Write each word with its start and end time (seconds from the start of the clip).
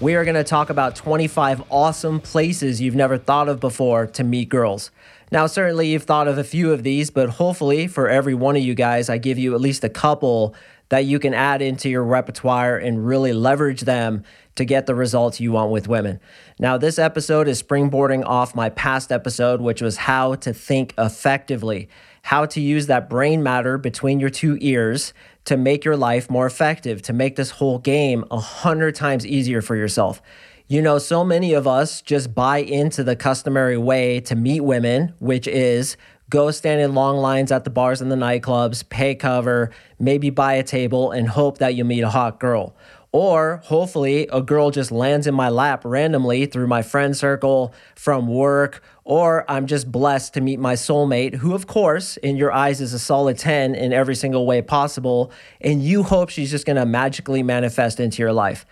we 0.00 0.14
are 0.14 0.24
going 0.24 0.34
to 0.34 0.44
talk 0.44 0.70
about 0.70 0.96
25 0.96 1.62
awesome 1.68 2.20
places 2.20 2.80
you've 2.80 2.94
never 2.94 3.18
thought 3.18 3.50
of 3.50 3.60
before 3.60 4.06
to 4.06 4.24
meet 4.24 4.48
girls. 4.48 4.90
Now, 5.30 5.46
certainly 5.46 5.88
you've 5.88 6.04
thought 6.04 6.26
of 6.26 6.38
a 6.38 6.44
few 6.44 6.72
of 6.72 6.82
these, 6.82 7.10
but 7.10 7.28
hopefully 7.28 7.86
for 7.86 8.08
every 8.08 8.32
one 8.32 8.56
of 8.56 8.62
you 8.62 8.74
guys, 8.74 9.10
I 9.10 9.18
give 9.18 9.38
you 9.38 9.54
at 9.54 9.60
least 9.60 9.84
a 9.84 9.90
couple 9.90 10.54
that 10.88 11.04
you 11.04 11.18
can 11.18 11.34
add 11.34 11.60
into 11.60 11.90
your 11.90 12.02
repertoire 12.02 12.78
and 12.78 13.06
really 13.06 13.34
leverage 13.34 13.82
them 13.82 14.24
to 14.56 14.64
get 14.64 14.86
the 14.86 14.94
results 14.94 15.38
you 15.38 15.52
want 15.52 15.70
with 15.70 15.86
women. 15.86 16.18
Now, 16.58 16.78
this 16.78 16.98
episode 16.98 17.46
is 17.46 17.62
springboarding 17.62 18.24
off 18.24 18.54
my 18.54 18.70
past 18.70 19.12
episode, 19.12 19.60
which 19.60 19.82
was 19.82 19.98
how 19.98 20.34
to 20.36 20.52
think 20.54 20.94
effectively, 20.96 21.90
how 22.22 22.46
to 22.46 22.60
use 22.60 22.86
that 22.86 23.08
brain 23.08 23.42
matter 23.42 23.78
between 23.78 24.20
your 24.20 24.30
two 24.30 24.58
ears 24.60 25.12
to 25.44 25.56
make 25.56 25.84
your 25.84 25.96
life 25.96 26.30
more 26.30 26.46
effective, 26.46 27.02
to 27.02 27.12
make 27.12 27.36
this 27.36 27.50
whole 27.50 27.78
game 27.78 28.24
a 28.30 28.38
hundred 28.38 28.94
times 28.94 29.26
easier 29.26 29.62
for 29.62 29.76
yourself. 29.76 30.20
You 30.68 30.82
know, 30.82 30.98
so 30.98 31.24
many 31.24 31.52
of 31.52 31.66
us 31.66 32.00
just 32.00 32.34
buy 32.34 32.58
into 32.58 33.02
the 33.02 33.16
customary 33.16 33.76
way 33.76 34.20
to 34.20 34.36
meet 34.36 34.60
women, 34.60 35.14
which 35.18 35.48
is 35.48 35.96
go 36.28 36.52
stand 36.52 36.80
in 36.80 36.94
long 36.94 37.16
lines 37.16 37.50
at 37.50 37.64
the 37.64 37.70
bars 37.70 38.00
and 38.00 38.10
the 38.10 38.16
nightclubs, 38.16 38.88
pay 38.88 39.16
cover, 39.16 39.70
maybe 39.98 40.30
buy 40.30 40.54
a 40.54 40.62
table, 40.62 41.10
and 41.10 41.28
hope 41.28 41.58
that 41.58 41.74
you 41.74 41.84
meet 41.84 42.02
a 42.02 42.10
hot 42.10 42.38
girl. 42.38 42.76
Or 43.12 43.60
hopefully, 43.64 44.28
a 44.32 44.40
girl 44.40 44.70
just 44.70 44.92
lands 44.92 45.26
in 45.26 45.34
my 45.34 45.48
lap 45.48 45.82
randomly 45.84 46.46
through 46.46 46.68
my 46.68 46.82
friend 46.82 47.16
circle, 47.16 47.74
from 47.96 48.28
work, 48.28 48.84
or 49.02 49.44
I'm 49.50 49.66
just 49.66 49.90
blessed 49.90 50.34
to 50.34 50.40
meet 50.40 50.60
my 50.60 50.74
soulmate, 50.74 51.34
who, 51.34 51.54
of 51.54 51.66
course, 51.66 52.16
in 52.18 52.36
your 52.36 52.52
eyes 52.52 52.80
is 52.80 52.92
a 52.92 53.00
solid 53.00 53.36
10 53.36 53.74
in 53.74 53.92
every 53.92 54.14
single 54.14 54.46
way 54.46 54.62
possible. 54.62 55.32
And 55.60 55.82
you 55.82 56.04
hope 56.04 56.28
she's 56.28 56.52
just 56.52 56.66
gonna 56.66 56.86
magically 56.86 57.42
manifest 57.42 57.98
into 57.98 58.22
your 58.22 58.32
life. 58.32 58.64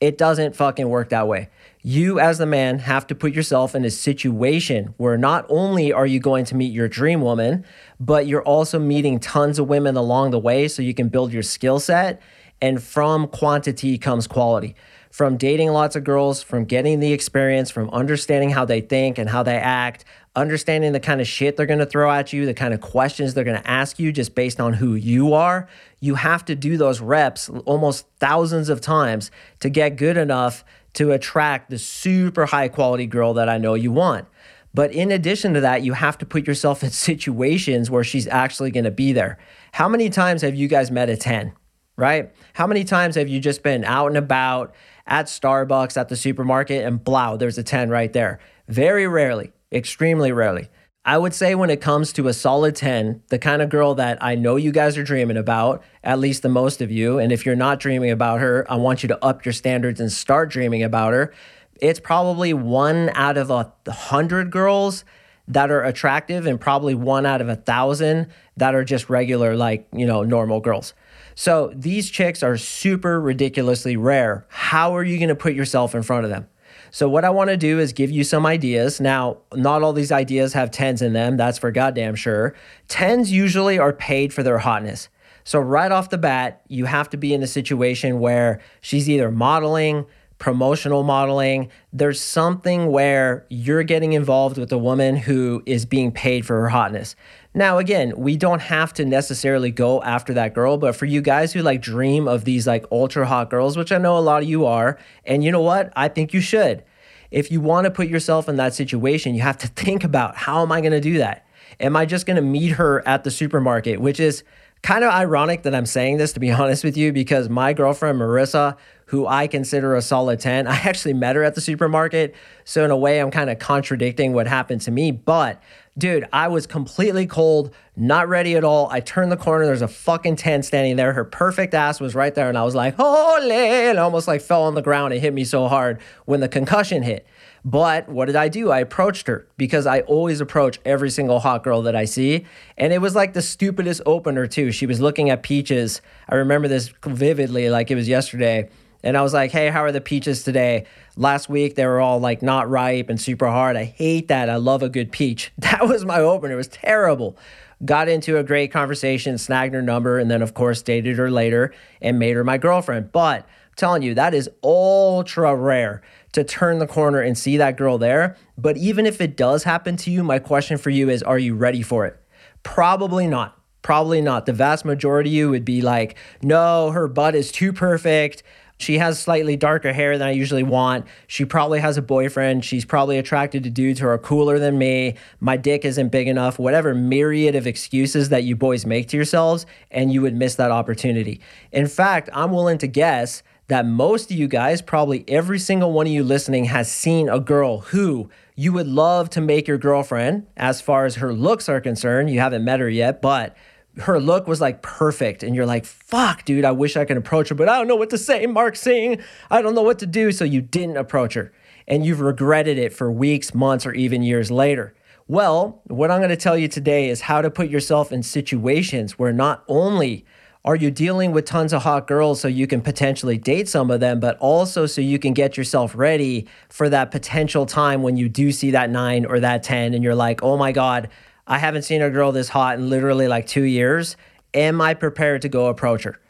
It 0.00 0.18
doesn't 0.18 0.56
fucking 0.56 0.88
work 0.88 1.10
that 1.10 1.28
way. 1.28 1.48
You, 1.80 2.18
as 2.18 2.38
the 2.38 2.46
man, 2.46 2.80
have 2.80 3.06
to 3.06 3.14
put 3.14 3.32
yourself 3.32 3.76
in 3.76 3.84
a 3.84 3.90
situation 3.90 4.92
where 4.96 5.16
not 5.16 5.46
only 5.48 5.92
are 5.92 6.04
you 6.04 6.18
going 6.18 6.44
to 6.46 6.56
meet 6.56 6.72
your 6.72 6.88
dream 6.88 7.20
woman, 7.20 7.64
but 8.00 8.26
you're 8.26 8.42
also 8.42 8.80
meeting 8.80 9.20
tons 9.20 9.60
of 9.60 9.68
women 9.68 9.96
along 9.96 10.32
the 10.32 10.38
way 10.38 10.66
so 10.66 10.82
you 10.82 10.94
can 10.94 11.08
build 11.08 11.32
your 11.32 11.44
skill 11.44 11.78
set 11.78 12.20
and 12.64 12.82
from 12.82 13.28
quantity 13.28 13.98
comes 13.98 14.26
quality. 14.26 14.74
From 15.10 15.36
dating 15.36 15.68
lots 15.72 15.96
of 15.96 16.02
girls, 16.02 16.42
from 16.42 16.64
getting 16.64 16.98
the 16.98 17.12
experience, 17.12 17.70
from 17.70 17.90
understanding 17.90 18.48
how 18.48 18.64
they 18.64 18.80
think 18.80 19.18
and 19.18 19.28
how 19.28 19.42
they 19.42 19.56
act, 19.56 20.06
understanding 20.34 20.92
the 20.92 20.98
kind 20.98 21.20
of 21.20 21.28
shit 21.28 21.58
they're 21.58 21.66
gonna 21.66 21.84
throw 21.84 22.10
at 22.10 22.32
you, 22.32 22.46
the 22.46 22.54
kind 22.54 22.72
of 22.72 22.80
questions 22.80 23.34
they're 23.34 23.44
gonna 23.44 23.60
ask 23.66 23.98
you 23.98 24.12
just 24.12 24.34
based 24.34 24.60
on 24.60 24.72
who 24.72 24.94
you 24.94 25.34
are. 25.34 25.68
You 26.00 26.14
have 26.14 26.42
to 26.46 26.54
do 26.54 26.78
those 26.78 27.02
reps 27.02 27.50
almost 27.66 28.06
thousands 28.18 28.70
of 28.70 28.80
times 28.80 29.30
to 29.60 29.68
get 29.68 29.96
good 29.96 30.16
enough 30.16 30.64
to 30.94 31.12
attract 31.12 31.68
the 31.68 31.78
super 31.78 32.46
high 32.46 32.68
quality 32.68 33.06
girl 33.06 33.34
that 33.34 33.50
I 33.50 33.58
know 33.58 33.74
you 33.74 33.92
want. 33.92 34.26
But 34.72 34.90
in 34.90 35.12
addition 35.12 35.52
to 35.52 35.60
that, 35.60 35.82
you 35.82 35.92
have 35.92 36.16
to 36.16 36.24
put 36.24 36.46
yourself 36.46 36.82
in 36.82 36.90
situations 37.10 37.90
where 37.90 38.04
she's 38.04 38.26
actually 38.26 38.70
gonna 38.70 38.90
be 38.90 39.12
there. 39.12 39.36
How 39.72 39.86
many 39.86 40.08
times 40.08 40.40
have 40.40 40.54
you 40.54 40.66
guys 40.66 40.90
met 40.90 41.10
a 41.10 41.16
10? 41.18 41.52
Right? 41.96 42.32
How 42.54 42.66
many 42.66 42.84
times 42.84 43.14
have 43.16 43.28
you 43.28 43.40
just 43.40 43.62
been 43.62 43.84
out 43.84 44.08
and 44.08 44.16
about 44.16 44.74
at 45.06 45.26
Starbucks, 45.26 45.96
at 45.96 46.08
the 46.08 46.16
supermarket, 46.16 46.84
and 46.84 47.02
blow, 47.02 47.36
there's 47.36 47.58
a 47.58 47.62
10 47.62 47.90
right 47.90 48.12
there? 48.12 48.40
Very 48.68 49.06
rarely, 49.06 49.52
extremely 49.72 50.32
rarely. 50.32 50.68
I 51.06 51.18
would 51.18 51.34
say 51.34 51.54
when 51.54 51.68
it 51.68 51.82
comes 51.82 52.14
to 52.14 52.28
a 52.28 52.32
solid 52.32 52.74
10, 52.74 53.24
the 53.28 53.38
kind 53.38 53.60
of 53.60 53.68
girl 53.68 53.94
that 53.96 54.16
I 54.22 54.36
know 54.36 54.56
you 54.56 54.72
guys 54.72 54.96
are 54.96 55.04
dreaming 55.04 55.36
about, 55.36 55.82
at 56.02 56.18
least 56.18 56.42
the 56.42 56.48
most 56.48 56.80
of 56.80 56.90
you, 56.90 57.18
and 57.18 57.30
if 57.30 57.44
you're 57.44 57.54
not 57.54 57.78
dreaming 57.78 58.10
about 58.10 58.40
her, 58.40 58.64
I 58.70 58.76
want 58.76 59.02
you 59.02 59.08
to 59.08 59.22
up 59.22 59.44
your 59.44 59.52
standards 59.52 60.00
and 60.00 60.10
start 60.10 60.48
dreaming 60.50 60.82
about 60.82 61.12
her. 61.12 61.34
It's 61.78 62.00
probably 62.00 62.54
one 62.54 63.10
out 63.14 63.36
of 63.36 63.50
a 63.50 63.70
hundred 63.86 64.50
girls 64.50 65.04
that 65.46 65.70
are 65.70 65.84
attractive, 65.84 66.46
and 66.46 66.58
probably 66.58 66.94
one 66.94 67.26
out 67.26 67.42
of 67.42 67.50
a 67.50 67.56
thousand 67.56 68.28
that 68.56 68.74
are 68.74 68.82
just 68.84 69.10
regular, 69.10 69.54
like, 69.54 69.86
you 69.92 70.06
know, 70.06 70.22
normal 70.22 70.60
girls. 70.60 70.94
So 71.34 71.72
these 71.74 72.10
chicks 72.10 72.42
are 72.42 72.56
super 72.56 73.20
ridiculously 73.20 73.96
rare. 73.96 74.46
How 74.48 74.96
are 74.96 75.04
you 75.04 75.18
going 75.18 75.28
to 75.28 75.34
put 75.34 75.54
yourself 75.54 75.94
in 75.94 76.02
front 76.02 76.24
of 76.24 76.30
them? 76.30 76.48
So 76.90 77.08
what 77.08 77.24
I 77.24 77.30
want 77.30 77.50
to 77.50 77.56
do 77.56 77.80
is 77.80 77.92
give 77.92 78.10
you 78.10 78.22
some 78.22 78.46
ideas. 78.46 79.00
Now, 79.00 79.38
not 79.52 79.82
all 79.82 79.92
these 79.92 80.12
ideas 80.12 80.52
have 80.52 80.70
10s 80.70 81.02
in 81.02 81.12
them, 81.12 81.36
that's 81.36 81.58
for 81.58 81.72
goddamn 81.72 82.14
sure. 82.14 82.54
10s 82.88 83.28
usually 83.28 83.78
are 83.78 83.92
paid 83.92 84.32
for 84.32 84.42
their 84.44 84.58
hotness. 84.58 85.08
So 85.42 85.58
right 85.58 85.90
off 85.90 86.10
the 86.10 86.18
bat, 86.18 86.62
you 86.68 86.84
have 86.84 87.10
to 87.10 87.16
be 87.16 87.34
in 87.34 87.42
a 87.42 87.46
situation 87.46 88.20
where 88.20 88.60
she's 88.80 89.10
either 89.10 89.30
modeling, 89.30 90.06
promotional 90.38 91.02
modeling. 91.02 91.70
There's 91.92 92.20
something 92.20 92.86
where 92.90 93.46
you're 93.50 93.82
getting 93.82 94.12
involved 94.12 94.56
with 94.56 94.72
a 94.72 94.78
woman 94.78 95.16
who 95.16 95.62
is 95.66 95.84
being 95.84 96.12
paid 96.12 96.46
for 96.46 96.60
her 96.60 96.68
hotness. 96.68 97.16
Now, 97.56 97.78
again, 97.78 98.14
we 98.16 98.36
don't 98.36 98.60
have 98.62 98.92
to 98.94 99.04
necessarily 99.04 99.70
go 99.70 100.02
after 100.02 100.34
that 100.34 100.54
girl, 100.54 100.76
but 100.76 100.96
for 100.96 101.06
you 101.06 101.22
guys 101.22 101.52
who 101.52 101.62
like 101.62 101.80
dream 101.80 102.26
of 102.26 102.44
these 102.44 102.66
like 102.66 102.84
ultra 102.90 103.26
hot 103.26 103.48
girls, 103.48 103.76
which 103.76 103.92
I 103.92 103.98
know 103.98 104.18
a 104.18 104.20
lot 104.20 104.42
of 104.42 104.48
you 104.48 104.66
are, 104.66 104.98
and 105.24 105.44
you 105.44 105.52
know 105.52 105.60
what? 105.60 105.92
I 105.94 106.08
think 106.08 106.34
you 106.34 106.40
should. 106.40 106.82
If 107.30 107.52
you 107.52 107.60
want 107.60 107.84
to 107.84 107.92
put 107.92 108.08
yourself 108.08 108.48
in 108.48 108.56
that 108.56 108.74
situation, 108.74 109.36
you 109.36 109.42
have 109.42 109.58
to 109.58 109.66
think 109.84 110.02
about 110.02 110.36
how 110.36 110.62
am 110.62 110.72
I 110.72 110.80
going 110.80 110.92
to 110.92 111.00
do 111.00 111.18
that? 111.18 111.46
Am 111.78 111.96
I 111.96 112.06
just 112.06 112.26
going 112.26 112.36
to 112.36 112.42
meet 112.42 112.72
her 112.72 113.06
at 113.06 113.22
the 113.22 113.30
supermarket, 113.30 114.00
which 114.00 114.18
is 114.18 114.42
kind 114.82 115.02
of 115.02 115.10
ironic 115.12 115.62
that 115.62 115.74
I'm 115.74 115.86
saying 115.86 116.18
this, 116.18 116.32
to 116.34 116.40
be 116.40 116.50
honest 116.52 116.82
with 116.82 116.96
you, 116.96 117.12
because 117.12 117.48
my 117.48 117.72
girlfriend, 117.72 118.20
Marissa, 118.20 118.76
who 119.06 119.26
I 119.26 119.46
consider 119.46 119.94
a 119.94 120.02
solid 120.02 120.40
10, 120.40 120.66
I 120.68 120.74
actually 120.74 121.14
met 121.14 121.36
her 121.36 121.44
at 121.44 121.54
the 121.54 121.60
supermarket. 121.60 122.34
So, 122.64 122.84
in 122.84 122.90
a 122.90 122.96
way, 122.96 123.20
I'm 123.20 123.30
kind 123.30 123.48
of 123.48 123.58
contradicting 123.58 124.32
what 124.32 124.46
happened 124.46 124.80
to 124.82 124.90
me. 124.90 125.10
But, 125.10 125.62
dude, 125.96 126.26
I 126.32 126.48
was 126.48 126.66
completely 126.66 127.26
cold, 127.26 127.72
not 127.96 128.28
ready 128.28 128.56
at 128.56 128.64
all. 128.64 128.88
I 128.90 129.00
turned 129.00 129.30
the 129.30 129.36
corner, 129.36 129.66
there's 129.66 129.82
a 129.82 129.88
fucking 129.88 130.36
10 130.36 130.62
standing 130.62 130.96
there. 130.96 131.12
Her 131.12 131.24
perfect 131.24 131.74
ass 131.74 132.00
was 132.00 132.14
right 132.14 132.34
there. 132.34 132.48
And 132.48 132.58
I 132.58 132.64
was 132.64 132.74
like, 132.74 132.96
holy, 132.96 133.52
and 133.52 133.98
almost 133.98 134.26
like 134.26 134.42
fell 134.42 134.64
on 134.64 134.74
the 134.74 134.82
ground. 134.82 135.14
It 135.14 135.20
hit 135.20 135.32
me 135.32 135.44
so 135.44 135.68
hard 135.68 136.00
when 136.24 136.40
the 136.40 136.48
concussion 136.48 137.02
hit. 137.02 137.26
But 137.64 138.08
what 138.10 138.26
did 138.26 138.36
I 138.36 138.48
do? 138.48 138.70
I 138.70 138.80
approached 138.80 139.26
her 139.26 139.46
because 139.56 139.86
I 139.86 140.00
always 140.00 140.42
approach 140.42 140.78
every 140.84 141.08
single 141.08 141.40
hot 141.40 141.64
girl 141.64 141.80
that 141.82 141.96
I 141.96 142.04
see. 142.04 142.44
And 142.76 142.92
it 142.92 142.98
was 142.98 143.14
like 143.14 143.32
the 143.32 143.40
stupidest 143.40 144.02
opener, 144.04 144.46
too. 144.46 144.70
She 144.70 144.84
was 144.84 145.00
looking 145.00 145.30
at 145.30 145.42
peaches. 145.42 146.02
I 146.28 146.34
remember 146.34 146.68
this 146.68 146.92
vividly, 147.02 147.70
like 147.70 147.90
it 147.90 147.94
was 147.94 148.06
yesterday. 148.06 148.68
And 149.04 149.18
I 149.18 149.22
was 149.22 149.34
like, 149.34 149.52
hey, 149.52 149.68
how 149.68 149.84
are 149.84 149.92
the 149.92 150.00
peaches 150.00 150.42
today? 150.42 150.86
Last 151.14 151.50
week, 151.50 151.74
they 151.74 151.84
were 151.86 152.00
all 152.00 152.18
like 152.18 152.42
not 152.42 152.68
ripe 152.70 153.10
and 153.10 153.20
super 153.20 153.46
hard. 153.46 153.76
I 153.76 153.84
hate 153.84 154.28
that. 154.28 154.48
I 154.48 154.56
love 154.56 154.82
a 154.82 154.88
good 154.88 155.12
peach. 155.12 155.52
That 155.74 155.88
was 155.88 156.04
my 156.04 156.20
opener. 156.20 156.54
It 156.54 156.56
was 156.56 156.68
terrible. 156.68 157.36
Got 157.84 158.08
into 158.08 158.38
a 158.38 158.44
great 158.44 158.70
conversation, 158.70 159.36
snagged 159.38 159.74
her 159.74 159.82
number, 159.82 160.18
and 160.18 160.30
then, 160.30 160.40
of 160.40 160.54
course, 160.54 160.82
dated 160.82 161.18
her 161.18 161.30
later 161.30 161.74
and 162.00 162.18
made 162.18 162.36
her 162.36 162.44
my 162.44 162.58
girlfriend. 162.58 163.10
But 163.12 163.40
I'm 163.42 163.74
telling 163.76 164.02
you, 164.02 164.14
that 164.14 164.34
is 164.34 164.48
ultra 164.62 165.54
rare 165.54 166.00
to 166.32 166.44
turn 166.44 166.78
the 166.78 166.86
corner 166.86 167.20
and 167.20 167.36
see 167.36 167.56
that 167.56 167.76
girl 167.76 167.98
there. 167.98 168.36
But 168.56 168.76
even 168.76 169.04
if 169.04 169.20
it 169.20 169.36
does 169.36 169.64
happen 169.64 169.96
to 169.98 170.10
you, 170.10 170.22
my 170.22 170.38
question 170.38 170.78
for 170.78 170.90
you 170.90 171.10
is 171.10 171.22
are 171.22 171.38
you 171.38 171.54
ready 171.54 171.82
for 171.82 172.06
it? 172.06 172.16
Probably 172.62 173.26
not. 173.26 173.60
Probably 173.82 174.22
not. 174.22 174.46
The 174.46 174.54
vast 174.54 174.86
majority 174.86 175.30
of 175.30 175.34
you 175.34 175.50
would 175.50 175.64
be 175.64 175.82
like, 175.82 176.16
no, 176.40 176.90
her 176.92 177.06
butt 177.06 177.34
is 177.34 177.52
too 177.52 177.72
perfect. 177.72 178.42
She 178.76 178.98
has 178.98 179.18
slightly 179.18 179.56
darker 179.56 179.92
hair 179.92 180.18
than 180.18 180.26
I 180.26 180.32
usually 180.32 180.62
want. 180.62 181.06
She 181.26 181.44
probably 181.44 181.80
has 181.80 181.96
a 181.96 182.02
boyfriend. 182.02 182.64
She's 182.64 182.84
probably 182.84 183.18
attracted 183.18 183.62
to 183.64 183.70
dudes 183.70 184.00
who 184.00 184.08
are 184.08 184.18
cooler 184.18 184.58
than 184.58 184.78
me. 184.78 185.14
My 185.40 185.56
dick 185.56 185.84
isn't 185.84 186.08
big 186.08 186.26
enough. 186.26 186.58
Whatever 186.58 186.94
myriad 186.94 187.54
of 187.54 187.66
excuses 187.66 188.30
that 188.30 188.44
you 188.44 188.56
boys 188.56 188.84
make 188.84 189.08
to 189.08 189.16
yourselves, 189.16 189.64
and 189.90 190.12
you 190.12 190.22
would 190.22 190.34
miss 190.34 190.56
that 190.56 190.70
opportunity. 190.70 191.40
In 191.72 191.86
fact, 191.86 192.28
I'm 192.32 192.50
willing 192.50 192.78
to 192.78 192.88
guess 192.88 193.42
that 193.68 193.86
most 193.86 194.30
of 194.30 194.36
you 194.36 194.48
guys, 194.48 194.82
probably 194.82 195.24
every 195.28 195.58
single 195.58 195.92
one 195.92 196.06
of 196.06 196.12
you 196.12 196.22
listening, 196.22 196.66
has 196.66 196.90
seen 196.90 197.28
a 197.28 197.40
girl 197.40 197.78
who 197.78 198.28
you 198.56 198.72
would 198.72 198.86
love 198.86 199.30
to 199.30 199.40
make 199.40 199.66
your 199.66 199.78
girlfriend 199.78 200.46
as 200.56 200.80
far 200.80 201.06
as 201.06 201.16
her 201.16 201.32
looks 201.32 201.68
are 201.68 201.80
concerned. 201.80 202.30
You 202.30 202.40
haven't 202.40 202.64
met 202.64 202.80
her 202.80 202.90
yet, 202.90 203.22
but 203.22 203.56
her 203.98 204.20
look 204.20 204.46
was 204.46 204.60
like 204.60 204.82
perfect. 204.82 205.42
And 205.42 205.54
you're 205.54 205.66
like, 205.66 205.84
fuck, 205.84 206.44
dude, 206.44 206.64
I 206.64 206.72
wish 206.72 206.96
I 206.96 207.04
could 207.04 207.16
approach 207.16 207.48
her, 207.48 207.54
but 207.54 207.68
I 207.68 207.78
don't 207.78 207.88
know 207.88 207.96
what 207.96 208.10
to 208.10 208.18
say. 208.18 208.46
Mark 208.46 208.76
Sing, 208.76 209.20
I 209.50 209.62
don't 209.62 209.74
know 209.74 209.82
what 209.82 209.98
to 210.00 210.06
do. 210.06 210.32
So 210.32 210.44
you 210.44 210.60
didn't 210.60 210.96
approach 210.96 211.34
her 211.34 211.52
and 211.86 212.04
you've 212.04 212.20
regretted 212.20 212.78
it 212.78 212.92
for 212.92 213.10
weeks, 213.10 213.54
months, 213.54 213.86
or 213.86 213.92
even 213.92 214.22
years 214.22 214.50
later. 214.50 214.94
Well, 215.26 215.80
what 215.84 216.10
I'm 216.10 216.20
going 216.20 216.30
to 216.30 216.36
tell 216.36 216.58
you 216.58 216.68
today 216.68 217.08
is 217.08 217.22
how 217.22 217.40
to 217.40 217.50
put 217.50 217.68
yourself 217.68 218.12
in 218.12 218.22
situations 218.22 219.18
where 219.18 219.32
not 219.32 219.64
only 219.68 220.24
are 220.66 220.76
you 220.76 220.90
dealing 220.90 221.32
with 221.32 221.44
tons 221.44 221.74
of 221.74 221.82
hot 221.82 222.06
girls 222.06 222.40
so 222.40 222.48
you 222.48 222.66
can 222.66 222.80
potentially 222.80 223.36
date 223.36 223.68
some 223.68 223.90
of 223.90 224.00
them, 224.00 224.18
but 224.18 224.38
also 224.38 224.86
so 224.86 225.00
you 225.00 225.18
can 225.18 225.34
get 225.34 225.56
yourself 225.56 225.94
ready 225.94 226.46
for 226.70 226.88
that 226.88 227.10
potential 227.10 227.66
time 227.66 228.02
when 228.02 228.16
you 228.16 228.30
do 228.30 228.50
see 228.50 228.70
that 228.70 228.88
nine 228.88 229.26
or 229.26 229.40
that 229.40 229.62
10 229.62 229.92
and 229.92 230.02
you're 230.02 230.14
like, 230.14 230.42
oh 230.42 230.56
my 230.56 230.72
God, 230.72 231.10
I 231.46 231.58
haven't 231.58 231.82
seen 231.82 232.02
a 232.02 232.10
girl 232.10 232.32
this 232.32 232.48
hot 232.48 232.78
in 232.78 232.88
literally 232.88 233.28
like 233.28 233.46
two 233.46 233.64
years. 233.64 234.16
Am 234.54 234.80
I 234.80 234.94
prepared 234.94 235.42
to 235.42 235.48
go 235.48 235.66
approach 235.66 236.04
her? 236.04 236.20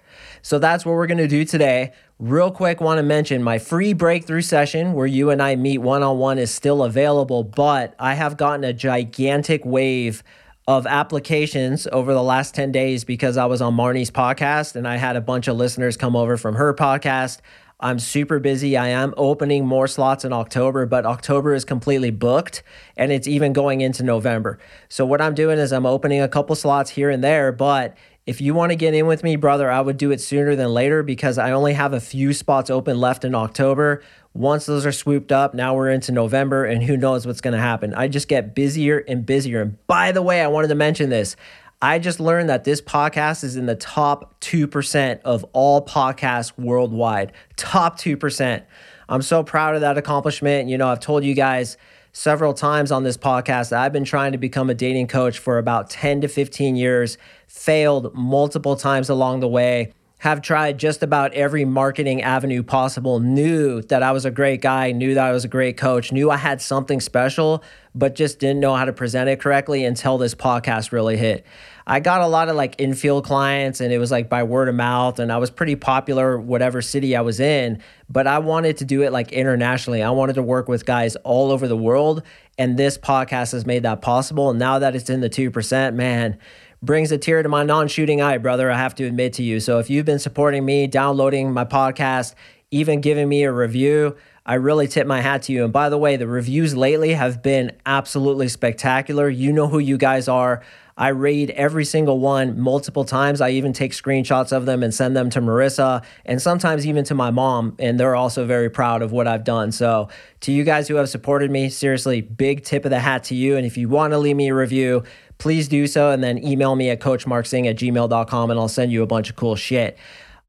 So 0.43 0.59
that's 0.59 0.85
what 0.85 0.93
we're 0.93 1.07
to 1.07 1.29
do 1.29 1.45
today. 1.45 1.93
Real 2.19 2.51
quick, 2.51 2.81
want 2.81 2.99
to 2.99 3.03
mention 3.03 3.43
my 3.43 3.59
free 3.59 3.93
breakthrough 3.93 4.43
session 4.43 4.93
where 4.93 5.07
you 5.07 5.31
and 5.31 5.41
I 5.43 5.57
meet 5.57 5.79
one 5.79 6.03
on 6.03 6.19
one 6.19 6.39
is 6.39 6.51
still 6.51 6.83
available, 6.83 7.43
but 7.43 7.95
I 7.99 8.15
have 8.15 8.37
gotten 8.37 8.65
a 8.65 8.73
gigantic 8.73 9.65
wave 9.65 10.23
of 10.67 10.87
applications 10.87 11.87
over 11.93 12.15
the 12.15 12.23
last 12.23 12.55
10 12.55 12.73
days 12.73 13.05
because 13.05 13.37
I 13.37 13.47
was 13.47 13.61
on 13.61 13.75
Marni's 13.75 14.11
podcast 14.11 14.77
and 14.77 14.89
I 14.89 14.97
had 14.97 15.17
a 15.17 15.21
bunch 15.21 15.47
of 15.47 15.57
listeners 15.57 15.97
come 15.97 16.17
over 16.17 16.37
from 16.37 16.55
her 16.55 16.73
podcast. 16.75 17.41
I'm 17.85 17.99
super 17.99 18.39
busy. 18.39 18.79
I 18.79 18.89
am 18.89 19.13
opening 19.19 19.67
more 19.67 19.87
slots 19.87 20.25
in 20.25 20.33
October, 20.33 20.87
but 20.87 21.05
October 21.05 21.53
is 21.53 21.67
completely 21.67 22.11
booked 22.11 22.63
and 22.97 23.13
it's 23.13 23.29
even 23.29 23.53
going 23.53 23.83
into 23.83 24.03
November. 24.03 24.59
So, 24.89 25.05
what 25.05 25.21
I'm 25.21 25.35
doing 25.35 25.59
is 25.59 25.71
I'm 25.71 25.85
opening 25.85 26.23
a 26.23 26.29
couple 26.29 26.57
slots 26.57 26.89
here 26.89 27.11
and 27.11 27.23
there, 27.23 27.53
but 27.53 27.95
if 28.25 28.41
you 28.41 28.55
want 28.55 28.71
to 28.71 28.77
get 28.77 28.95
in 28.95 29.07
with 29.07 29.23
me, 29.23 29.37
brother, 29.37 29.71
I 29.71 29.83
would 29.83 29.99
do 29.99 30.13
it 30.13 30.23
sooner 30.23 30.57
than 30.57 30.73
later 30.73 31.03
because 31.03 31.37
I 31.37 31.51
only 31.51 31.75
have 31.75 31.93
a 31.93 32.01
few 32.01 32.33
spots 32.33 32.71
open 32.71 32.99
left 32.99 33.23
in 33.23 33.35
October. 33.35 34.03
Once 34.33 34.65
those 34.65 34.87
are 34.87 34.93
swooped 34.93 35.31
up, 35.31 35.53
now 35.53 35.75
we're 35.75 35.91
into 35.91 36.11
November 36.11 36.65
and 36.65 36.83
who 36.83 36.97
knows 36.97 37.27
what's 37.27 37.43
going 37.43 37.53
to 37.53 37.61
happen. 37.61 37.93
I 37.93 38.09
just 38.09 38.29
get 38.29 38.55
busier 38.55 39.05
and 39.07 39.27
busier. 39.27 39.61
And 39.61 39.87
by 39.87 40.11
the 40.11 40.23
way, 40.23 40.41
I 40.41 40.47
wanted 40.47 40.69
to 40.69 40.75
mention 40.75 41.11
this. 41.11 41.37
I 41.85 41.99
just 41.99 42.19
learned 42.19 42.49
that 42.49 42.65
this 42.65 42.81
podcast 42.81 43.45
is 43.45 43.57
in 43.57 43.67
the 43.67 43.75
top 43.75 44.41
2% 44.41 45.21
of 45.21 45.45
all 45.53 45.85
podcasts 45.85 46.59
worldwide. 46.59 47.35
Top 47.57 47.99
2%. 47.99 48.65
I'm 49.07 49.21
so 49.21 49.45
proud 49.45 49.75
of 49.75 49.83
that 49.83 49.99
accomplishment. 49.99 50.71
You 50.71 50.79
know, 50.79 50.89
I've 50.89 51.01
told 51.01 51.25
you 51.25 51.35
guys 51.35 51.77
several 52.13 52.55
times 52.55 52.91
on 52.91 53.03
this 53.03 53.19
podcast 53.19 53.69
that 53.69 53.83
I've 53.83 53.93
been 53.93 54.07
trying 54.07 54.33
to 54.33 54.39
become 54.39 54.71
a 54.71 54.75
dating 54.75 55.09
coach 55.09 55.39
for 55.39 55.59
about 55.59 55.91
10 55.91 56.23
to 56.23 56.29
15 56.29 56.75
years, 56.75 57.19
failed 57.49 58.15
multiple 58.15 58.77
times 58.77 59.11
along 59.11 59.41
the 59.41 59.49
way. 59.49 59.93
Have 60.25 60.41
tried 60.41 60.79
just 60.79 61.03
about 61.03 61.35
every 61.35 61.67
marketing 61.67 62.23
avenue 62.23 62.63
possible, 62.63 63.21
knew 63.21 63.83
that 63.83 64.03
I 64.03 64.13
was 64.13 64.25
a 64.25 64.31
great 64.31 64.63
guy, 64.63 64.91
knew 64.91 65.13
that 65.13 65.23
I 65.23 65.33
was 65.33 65.45
a 65.45 65.49
great 65.49 65.77
coach, 65.77 66.13
knew 66.13 66.31
I 66.31 66.39
had 66.39 66.63
something 66.63 66.99
special, 67.03 67.63
but 67.95 68.15
just 68.15 68.39
didn't 68.39 68.61
know 68.61 68.75
how 68.75 68.87
to 68.87 68.93
present 68.95 69.29
it 69.29 69.39
correctly 69.39 69.85
until 69.85 70.17
this 70.17 70.35
podcast 70.35 70.93
really 70.93 71.19
hit. 71.19 71.45
I 71.87 72.01
got 72.01 72.23
a 72.23 72.27
lot 72.27 72.49
of 72.49 72.57
like 72.57 72.77
infield 72.79 73.27
clients 73.27 73.83
and 73.83 73.93
it 73.93 73.99
was 73.99 74.11
like 74.11 74.31
by 74.31 74.45
word 74.45 74.71
of 74.71 74.75
mouth 74.75 75.19
and 75.19 75.31
I 75.31 75.37
was 75.37 75.51
pretty 75.51 75.77
popular 75.77 76.41
whatever 76.41 76.81
city 76.81 77.15
I 77.15 77.21
was 77.21 77.39
in, 77.39 77.83
but 78.09 78.27
I 78.27 78.39
wanted 78.39 78.79
to 78.79 78.87
do 78.87 79.03
it 79.03 79.13
like 79.13 79.31
internationally. 79.31 80.03
I 80.03 80.09
wanted 80.09 80.37
to 80.37 80.43
work 80.43 80.69
with 80.69 80.87
guys 80.87 81.17
all 81.17 81.53
over 81.53 81.69
the 81.69 81.77
world 81.77 82.23
and 82.57 82.79
this 82.79 82.97
podcast 82.97 83.53
has 83.53 83.67
made 83.67 83.83
that 83.83 84.01
possible. 84.01 84.49
And 84.49 84.59
now 84.59 84.79
that 84.79 84.97
it's 84.97 85.11
in 85.11 85.21
the 85.21 85.29
2%, 85.29 85.95
man, 85.95 86.39
brings 86.85 87.11
a 87.13 87.19
tear 87.19 87.43
to 87.43 87.49
my 87.49 87.63
non-shooting 87.63 88.21
eye, 88.21 88.39
brother, 88.39 88.71
I 88.71 88.77
have 88.77 88.95
to 88.97 89.05
admit 89.05 89.33
to 89.35 89.43
you. 89.43 89.61
So 89.61 89.79
if 89.79 89.89
you've 89.89 90.07
been 90.07 90.19
supporting 90.19 90.65
me, 90.65 90.87
downloading 90.87 91.53
my 91.53 91.65
podcast, 91.65 92.35
even 92.71 93.01
giving 93.01 93.29
me 93.29 93.45
a 93.45 93.53
review, 93.53 94.17
I 94.47 94.55
really 94.55 94.89
tip 94.89 95.07
my 95.07 95.23
hat 95.23 95.43
to 95.43 95.53
you. 95.53 95.65
And 95.65 95.73
by 95.73 95.89
the 95.89 95.97
way, 95.97 96.17
the 96.17 96.27
reviews 96.27 96.77
lately 96.77 97.15
have 97.15 97.43
been 97.43 97.73
absolutely 97.87 98.49
spectacular. 98.49 99.29
You 99.29 99.53
know 99.53 99.69
who 99.69 99.79
you 99.79 99.97
guys 99.97 100.29
are. 100.29 100.63
I 100.97 101.09
read 101.09 101.51
every 101.51 101.85
single 101.85 102.21
one 102.21 102.61
multiple 102.61 103.05
times. 103.05 103.41
I 103.41 103.51
even 103.51 103.73
take 103.73 103.93
screenshots 103.93 104.53
of 104.53 104.65
them 104.65 104.83
and 104.83 104.95
send 104.95 105.17
them 105.17 105.29
to 105.31 105.41
Marissa 105.41 106.05
and 106.25 106.41
sometimes 106.41 106.87
even 106.87 107.05
to 107.05 107.15
my 107.15 107.31
mom. 107.31 107.75
And 107.81 107.99
they're 107.99 108.15
also 108.15 108.47
very 108.47 108.71
proud 108.71 109.03
of 109.03 109.11
what 109.11 109.27
I've 109.27 109.45
done. 109.45 109.73
So, 109.73 110.09
to 110.41 110.53
you 110.53 110.63
guys 110.63 110.87
who 110.87 110.97
have 110.97 111.09
supported 111.09 111.51
me, 111.51 111.69
seriously, 111.69 112.21
big 112.21 112.65
tip 112.65 112.85
of 112.85 112.91
the 112.91 113.01
hat 113.01 113.25
to 113.25 113.35
you. 113.35 113.57
And 113.57 113.67
if 113.67 113.77
you 113.77 113.89
want 113.89 114.13
to 114.13 114.19
leave 114.19 114.37
me 114.37 114.49
a 114.49 114.55
review, 114.55 115.03
please 115.39 115.69
do 115.69 115.87
so. 115.87 116.11
And 116.11 116.23
then 116.23 116.43
email 116.45 116.75
me 116.77 116.91
at 116.91 117.01
coachmarksing 117.01 117.69
at 117.69 117.77
gmail.com 117.77 118.51
and 118.51 118.61
I'll 118.61 118.69
send 118.69 118.93
you 118.93 119.03
a 119.03 119.07
bunch 119.07 119.31
of 119.31 119.37
cool 119.37 119.57
shit. 119.57 119.99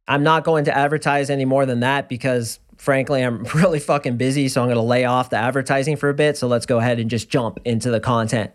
I'm 0.08 0.24
not 0.24 0.44
going 0.44 0.66
to 0.66 0.78
advertise 0.78 1.30
any 1.30 1.46
more 1.46 1.66
than 1.66 1.80
that 1.80 2.08
because 2.10 2.60
frankly, 2.78 3.22
I'm 3.22 3.44
really 3.56 3.80
fucking 3.80 4.18
busy, 4.18 4.48
so 4.48 4.62
I'm 4.62 4.68
going 4.68 4.76
to 4.76 4.82
lay 4.82 5.06
off 5.06 5.30
the 5.30 5.38
advertising 5.38 5.98
for 5.98 6.10
a 6.10 6.14
bit. 6.14 6.38
So 6.38 6.48
let's 6.48 6.66
go 6.66 6.80
ahead 6.80 7.00
and 7.00 7.10
just 7.10 7.30
jump 7.30 7.60
into 7.66 7.90
the 7.90 8.00
content. 8.00 8.52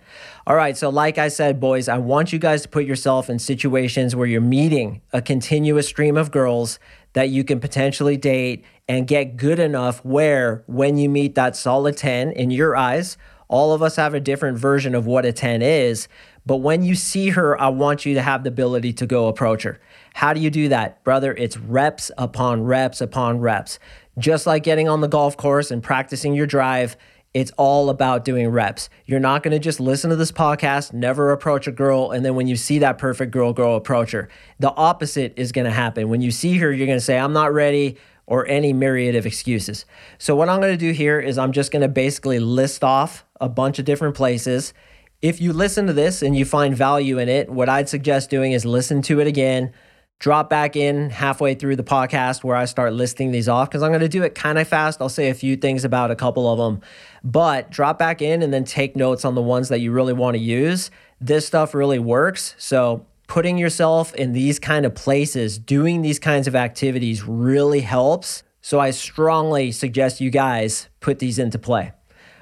All 0.47 0.56
right, 0.56 0.77
so 0.77 0.88
like 0.88 1.19
I 1.19 1.29
said, 1.29 1.61
boys, 1.61 1.88
I 1.88 1.99
want 1.99 2.32
you 2.32 2.38
guys 2.38 2.62
to 2.62 2.69
put 2.69 2.85
yourself 2.85 3.31
in 3.31 3.38
situations 3.38 4.17
where 4.17 4.27
you're 4.27 4.41
meeting 4.41 5.03
a 5.12 5.23
continuous 5.23 5.88
stream 5.88 6.17
of 6.17 6.31
girls 6.31 6.79
that 7.12 7.29
you 7.29 7.44
can 7.44 7.61
potentially 7.61 8.17
date 8.17 8.65
and 8.88 9.06
get 9.06 9.37
good 9.37 9.59
enough 9.59 10.05
where 10.05 10.62
when 10.67 10.97
you 10.97 11.09
meet 11.09 11.35
that 11.35 11.56
solid 11.56 11.97
10 11.97 12.32
in 12.32 12.50
your 12.50 12.77
eyes, 12.77 13.17
all 13.50 13.73
of 13.73 13.82
us 13.82 13.97
have 13.97 14.14
a 14.14 14.20
different 14.20 14.56
version 14.56 14.94
of 14.94 15.06
what 15.06 15.26
a 15.26 15.32
10 15.32 15.61
is. 15.61 16.06
But 16.47 16.58
when 16.58 16.85
you 16.85 16.94
see 16.94 17.31
her, 17.31 17.61
I 17.61 17.69
want 17.69 18.06
you 18.06 18.14
to 18.14 18.23
have 18.23 18.44
the 18.44 18.49
ability 18.49 18.93
to 18.94 19.06
go 19.06 19.26
approach 19.26 19.64
her. 19.64 19.81
How 20.14 20.32
do 20.32 20.41
you 20.41 20.50
do 20.50 20.69
that? 20.69 21.02
Brother, 21.02 21.35
it's 21.37 21.56
reps 21.58 22.12
upon 22.17 22.62
reps 22.62 23.00
upon 23.00 23.41
reps. 23.41 23.81
Just 24.19 24.47
like 24.47 24.62
getting 24.62 24.88
on 24.88 25.00
the 25.00 25.08
golf 25.08 25.37
course 25.37 25.73
and 25.73 25.82
practicing 25.82 26.32
your 26.32 26.47
drive, 26.47 26.97
it's 27.35 27.50
all 27.56 27.91
about 27.91 28.25
doing 28.25 28.49
reps. 28.49 28.88
You're 29.05 29.20
not 29.20 29.43
going 29.43 29.53
to 29.53 29.58
just 29.58 29.81
listen 29.81 30.11
to 30.11 30.17
this 30.17 30.32
podcast, 30.32 30.93
never 30.93 31.32
approach 31.32 31.67
a 31.67 31.73
girl, 31.73 32.12
and 32.12 32.25
then 32.25 32.37
when 32.37 32.46
you 32.46 32.56
see 32.56 32.79
that 32.79 32.99
perfect 32.99 33.32
girl, 33.32 33.53
go 33.53 33.75
approach 33.75 34.12
her. 34.12 34.29
The 34.61 34.70
opposite 34.70 35.35
is 35.37 35.50
going 35.50 35.67
to 35.67 35.73
happen. 35.73 36.08
When 36.08 36.20
you 36.20 36.31
see 36.31 36.56
her, 36.58 36.73
you're 36.73 36.87
going 36.87 36.99
to 36.99 37.05
say, 37.05 37.19
I'm 37.19 37.32
not 37.32 37.53
ready, 37.53 37.99
or 38.31 38.47
any 38.47 38.73
myriad 38.73 39.15
of 39.15 39.27
excuses. 39.27 39.85
So, 40.17 40.35
what 40.35 40.49
I'm 40.49 40.61
going 40.61 40.73
to 40.73 40.79
do 40.79 40.93
here 40.93 41.21
is 41.21 41.37
I'm 41.37 41.53
just 41.53 41.71
going 41.71 41.82
to 41.82 41.88
basically 41.88 42.38
list 42.38 42.82
off 42.82 43.27
a 43.38 43.49
bunch 43.49 43.79
of 43.79 43.85
different 43.85 44.15
places. 44.15 44.73
If 45.21 45.38
you 45.38 45.53
listen 45.53 45.87
to 45.87 45.93
this 45.93 46.23
and 46.23 46.35
you 46.35 46.47
find 46.47 46.75
value 46.75 47.19
in 47.19 47.29
it, 47.29 47.50
what 47.50 47.69
I'd 47.69 47.91
suggest 47.91 48.31
doing 48.31 48.53
is 48.53 48.65
listen 48.65 49.03
to 49.03 49.21
it 49.21 49.27
again 49.27 49.75
drop 50.21 50.50
back 50.50 50.77
in 50.77 51.09
halfway 51.09 51.55
through 51.55 51.75
the 51.75 51.82
podcast 51.82 52.44
where 52.44 52.55
I 52.55 52.67
start 52.67 52.93
listing 52.93 53.32
these 53.32 53.49
off 53.49 53.69
because 53.69 53.82
I'm 53.82 53.91
going 53.91 54.03
to 54.03 54.09
do 54.09 54.23
it 54.23 54.35
kind 54.35 54.59
of 54.59 54.69
fast. 54.69 55.00
I'll 55.00 55.09
say 55.09 55.31
a 55.31 55.35
few 55.35 55.56
things 55.56 55.82
about 55.82 56.11
a 56.11 56.17
couple 56.17 56.47
of 56.47 56.59
them, 56.59 56.82
but 57.25 57.71
drop 57.71 57.99
back 57.99 58.23
in 58.23 58.43
and 58.43 58.53
then 58.53 58.65
take 58.65 58.94
notes 58.94 59.25
on 59.25 59.35
the 59.35 59.43
ones 59.43 59.71
that 59.71 59.81
you 59.81 59.91
really 59.93 60.12
want 60.12 60.37
to 60.37 60.43
use. 60.43 60.91
This 61.21 61.47
stuff 61.47 61.75
really 61.75 61.99
works. 61.99 62.55
So, 62.58 63.06
putting 63.31 63.56
yourself 63.56 64.13
in 64.17 64.32
these 64.32 64.58
kind 64.58 64.84
of 64.84 64.93
places, 64.93 65.56
doing 65.56 66.03
these 66.03 66.19
kinds 66.19 66.49
of 66.49 66.56
activities 66.56 67.22
really 67.22 67.81
helps. 67.81 68.43
So, 68.60 68.81
I 68.81 68.91
strongly 68.91 69.70
suggest 69.70 70.20
you 70.20 70.31
guys 70.31 70.89
put 70.99 71.20
these 71.20 71.39
into 71.39 71.56
play. 71.56 71.93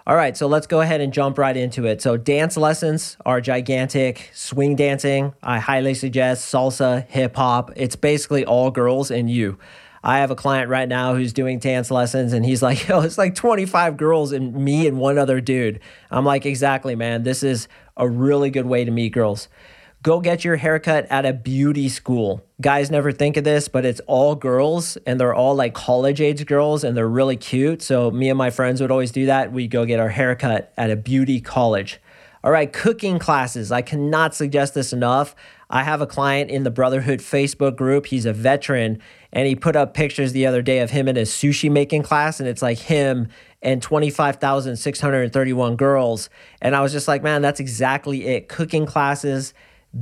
All 0.07 0.17
right, 0.17 0.35
so 0.35 0.47
let's 0.47 0.67
go 0.67 0.81
ahead 0.81 1.03
and 1.03 1.13
jump 1.13 1.37
right 1.37 1.55
into 1.55 1.85
it. 1.85 2.01
So, 2.01 2.17
dance 2.17 2.57
lessons 2.57 3.19
are 3.27 3.43
gigantic. 3.43 4.31
Swing 4.33 4.77
dancing, 4.77 5.35
I 5.43 5.59
highly 5.59 5.93
suggest. 5.93 6.51
Salsa, 6.53 7.07
hip 7.09 7.37
hop, 7.37 7.71
it's 7.77 7.95
basically 7.95 8.47
all 8.47 8.71
girls 8.71 9.11
and 9.11 9.31
you. 9.31 9.59
I 10.03 10.21
have 10.21 10.31
a 10.31 10.37
client 10.37 10.71
right 10.71 10.89
now 10.89 11.15
who's 11.15 11.35
doing 11.35 11.59
dance 11.59 11.91
lessons 11.91 12.33
and 12.33 12.47
he's 12.47 12.63
like, 12.63 12.89
yo, 12.89 13.03
it's 13.03 13.19
like 13.19 13.35
25 13.35 13.99
girls 13.99 14.33
and 14.33 14.55
me 14.55 14.87
and 14.87 14.99
one 14.99 15.19
other 15.19 15.43
dude. 15.43 15.81
I'm 16.11 16.25
like, 16.25 16.47
exactly, 16.47 16.97
man. 16.97 17.25
This 17.25 17.43
is 17.43 17.69
a 17.95 18.09
really 18.09 18.49
good 18.49 18.65
way 18.65 18.87
to 18.87 18.91
meet 18.91 19.11
girls. 19.11 19.49
Go 20.03 20.21
get 20.21 20.45
your 20.45 20.55
haircut 20.55 21.07
at 21.11 21.27
a 21.27 21.33
beauty 21.33 21.89
school. 21.89 22.45
Guys 22.61 22.89
never 22.89 23.11
think 23.11 23.37
of 23.37 23.43
this, 23.43 23.67
but 23.67 23.85
it's 23.85 24.01
all 24.07 24.37
girls 24.37 24.97
and 25.07 25.19
they're 25.19 25.35
all 25.35 25.57
like 25.57 25.75
college 25.75 26.21
age 26.21 26.47
girls 26.47 26.85
and 26.85 26.97
they're 26.97 27.09
really 27.09 27.37
cute. 27.37 27.83
So, 27.83 28.09
me 28.13 28.29
and 28.29 28.39
my 28.39 28.51
friends 28.51 28.81
would 28.81 28.93
always 28.93 29.11
do 29.11 29.27
that. 29.27 29.53
We'd 29.53 29.73
go 29.73 29.85
get 29.85 29.99
our 29.99 30.11
haircut 30.11 30.73
at 30.77 30.93
a 30.93 30.97
beauty 30.97 31.41
college. 31.41 32.01
All 32.45 32.53
right, 32.53 32.73
cooking 32.73 33.19
classes. 33.19 33.73
I 33.73 33.83
cannot 33.83 34.37
suggest 34.37 34.73
this 34.73 34.93
enough. 34.93 35.35
I 35.69 35.83
have 35.83 36.01
a 36.01 36.07
client 36.07 36.51
in 36.51 36.63
the 36.63 36.71
Brotherhood 36.71 37.19
Facebook 37.19 37.75
group. 37.75 38.07
He's 38.07 38.25
a 38.25 38.33
veteran 38.33 39.01
and 39.33 39.49
he 39.49 39.57
put 39.57 39.75
up 39.75 39.95
pictures 39.95 40.33
the 40.33 40.47
other 40.47 40.63
day 40.63 40.79
of 40.79 40.91
him 40.91 41.09
in 41.09 41.17
a 41.17 41.23
sushi 41.23 41.71
making 41.71 42.05
class 42.05 42.39
and 42.39 42.49
it's 42.49 42.63
like 42.63 42.79
him 42.79 43.29
and 43.61 43.83
25,631 43.83 45.75
girls. 45.75 46.31
And 46.63 46.77
I 46.77 46.81
was 46.81 46.93
just 46.93 47.09
like, 47.09 47.25
man, 47.25 47.43
that's 47.43 47.59
exactly 47.59 48.27
it. 48.27 48.49
Cooking 48.49 48.87
classes 48.87 49.53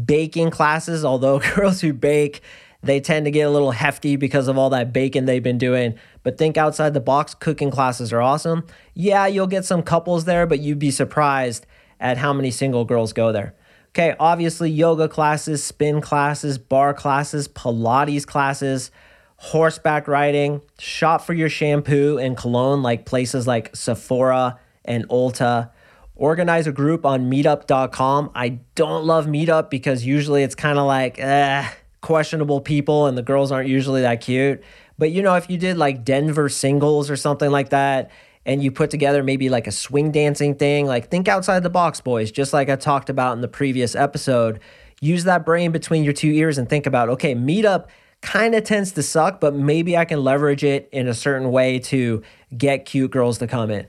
baking 0.05 0.50
classes, 0.50 1.05
although 1.05 1.38
girls 1.55 1.81
who 1.81 1.93
bake, 1.93 2.40
they 2.83 3.00
tend 3.00 3.25
to 3.25 3.31
get 3.31 3.43
a 3.43 3.50
little 3.50 3.73
hefty 3.73 4.16
because 4.16 4.49
of 4.49 4.57
all 4.57 4.71
that 4.71 4.93
baking 4.93 5.25
they've 5.25 5.43
been 5.43 5.59
doing. 5.59 5.95
But 6.23 6.38
think 6.38 6.57
outside 6.57 6.95
the 6.95 7.00
box, 7.00 7.35
cooking 7.35 7.71
classes 7.71 8.12
are 8.12 8.21
awesome. 8.21 8.66
Yeah, 8.95 9.26
you'll 9.26 9.47
get 9.47 9.64
some 9.64 9.83
couples 9.83 10.25
there, 10.25 10.47
but 10.47 10.61
you'd 10.61 10.78
be 10.78 10.90
surprised 10.90 11.66
at 12.00 12.19
how 12.19 12.33
many 12.33 12.50
single 12.50 12.85
girls 12.85 13.12
go 13.12 13.33
there. 13.33 13.55
Okay, 13.90 14.14
obviously, 14.21 14.71
yoga 14.71 15.09
classes, 15.09 15.64
spin 15.64 16.02
classes, 16.02 16.59
barre 16.59 16.93
classes, 16.93 17.49
Pilates 17.49 18.26
classes, 18.26 18.90
horseback 19.37 20.07
riding, 20.07 20.61
shop 20.78 21.23
for 21.23 21.33
your 21.33 21.49
shampoo 21.49 22.19
and 22.19 22.37
cologne 22.37 22.83
like 22.83 23.07
places 23.07 23.47
like 23.47 23.75
Sephora 23.75 24.59
and 24.85 25.09
Ulta 25.09 25.71
organize 26.16 26.66
a 26.66 26.73
group 26.73 27.06
on 27.06 27.30
meetup.com. 27.30 28.30
I 28.35 28.61
don't 28.75 29.04
love 29.04 29.26
Meetup 29.26 29.70
because 29.70 30.04
usually 30.04 30.42
it's 30.42 30.54
kind 30.54 30.78
of 30.78 30.87
like 30.87 31.20
eh, 31.20 31.68
questionable 32.00 32.61
people 32.61 33.06
and 33.06 33.16
the 33.16 33.23
girls 33.23 33.52
aren't 33.52 33.68
usually 33.68 34.02
that 34.02 34.23
cute. 34.23 34.62
But 34.99 35.12
you 35.12 35.23
know, 35.23 35.35
if 35.35 35.49
you 35.50 35.58
did 35.58 35.76
like 35.76 36.04
Denver 36.04 36.49
singles 36.49 37.11
or 37.11 37.16
something 37.16 37.50
like 37.50 37.68
that, 37.70 38.11
and 38.46 38.62
you 38.62 38.70
put 38.70 38.90
together 38.90 39.25
maybe 39.25 39.49
like 39.49 39.66
a 39.66 39.73
swing 39.73 40.12
dancing 40.12 40.54
thing, 40.54 40.87
like 40.87 41.11
think 41.11 41.26
outside 41.26 41.64
the 41.64 41.70
box, 41.70 42.00
boys, 42.00 42.30
just 42.30 42.52
like 42.52 42.70
I 42.70 42.76
talked 42.76 43.11
about 43.11 43.35
in 43.35 43.40
the 43.40 43.49
previous 43.49 43.96
episode. 43.96 44.61
Use 45.00 45.25
that 45.25 45.44
brain 45.44 45.73
between 45.73 46.04
your 46.04 46.12
two 46.12 46.30
ears 46.30 46.56
and 46.56 46.68
think 46.68 46.87
about 46.87 47.08
okay, 47.11 47.35
Meetup 47.35 47.88
kind 48.23 48.54
of 48.54 48.64
tends 48.64 48.92
to 48.92 49.02
suck, 49.02 49.40
but 49.40 49.54
maybe 49.54 49.96
I 49.96 50.04
can 50.04 50.23
leverage 50.23 50.64
it 50.64 50.88
in 50.92 51.08
a 51.08 51.12
certain 51.12 51.50
way 51.50 51.80
to 51.80 52.23
get 52.56 52.87
cute 52.87 53.11
girls 53.11 53.38
to 53.38 53.46
come 53.46 53.70
in 53.70 53.88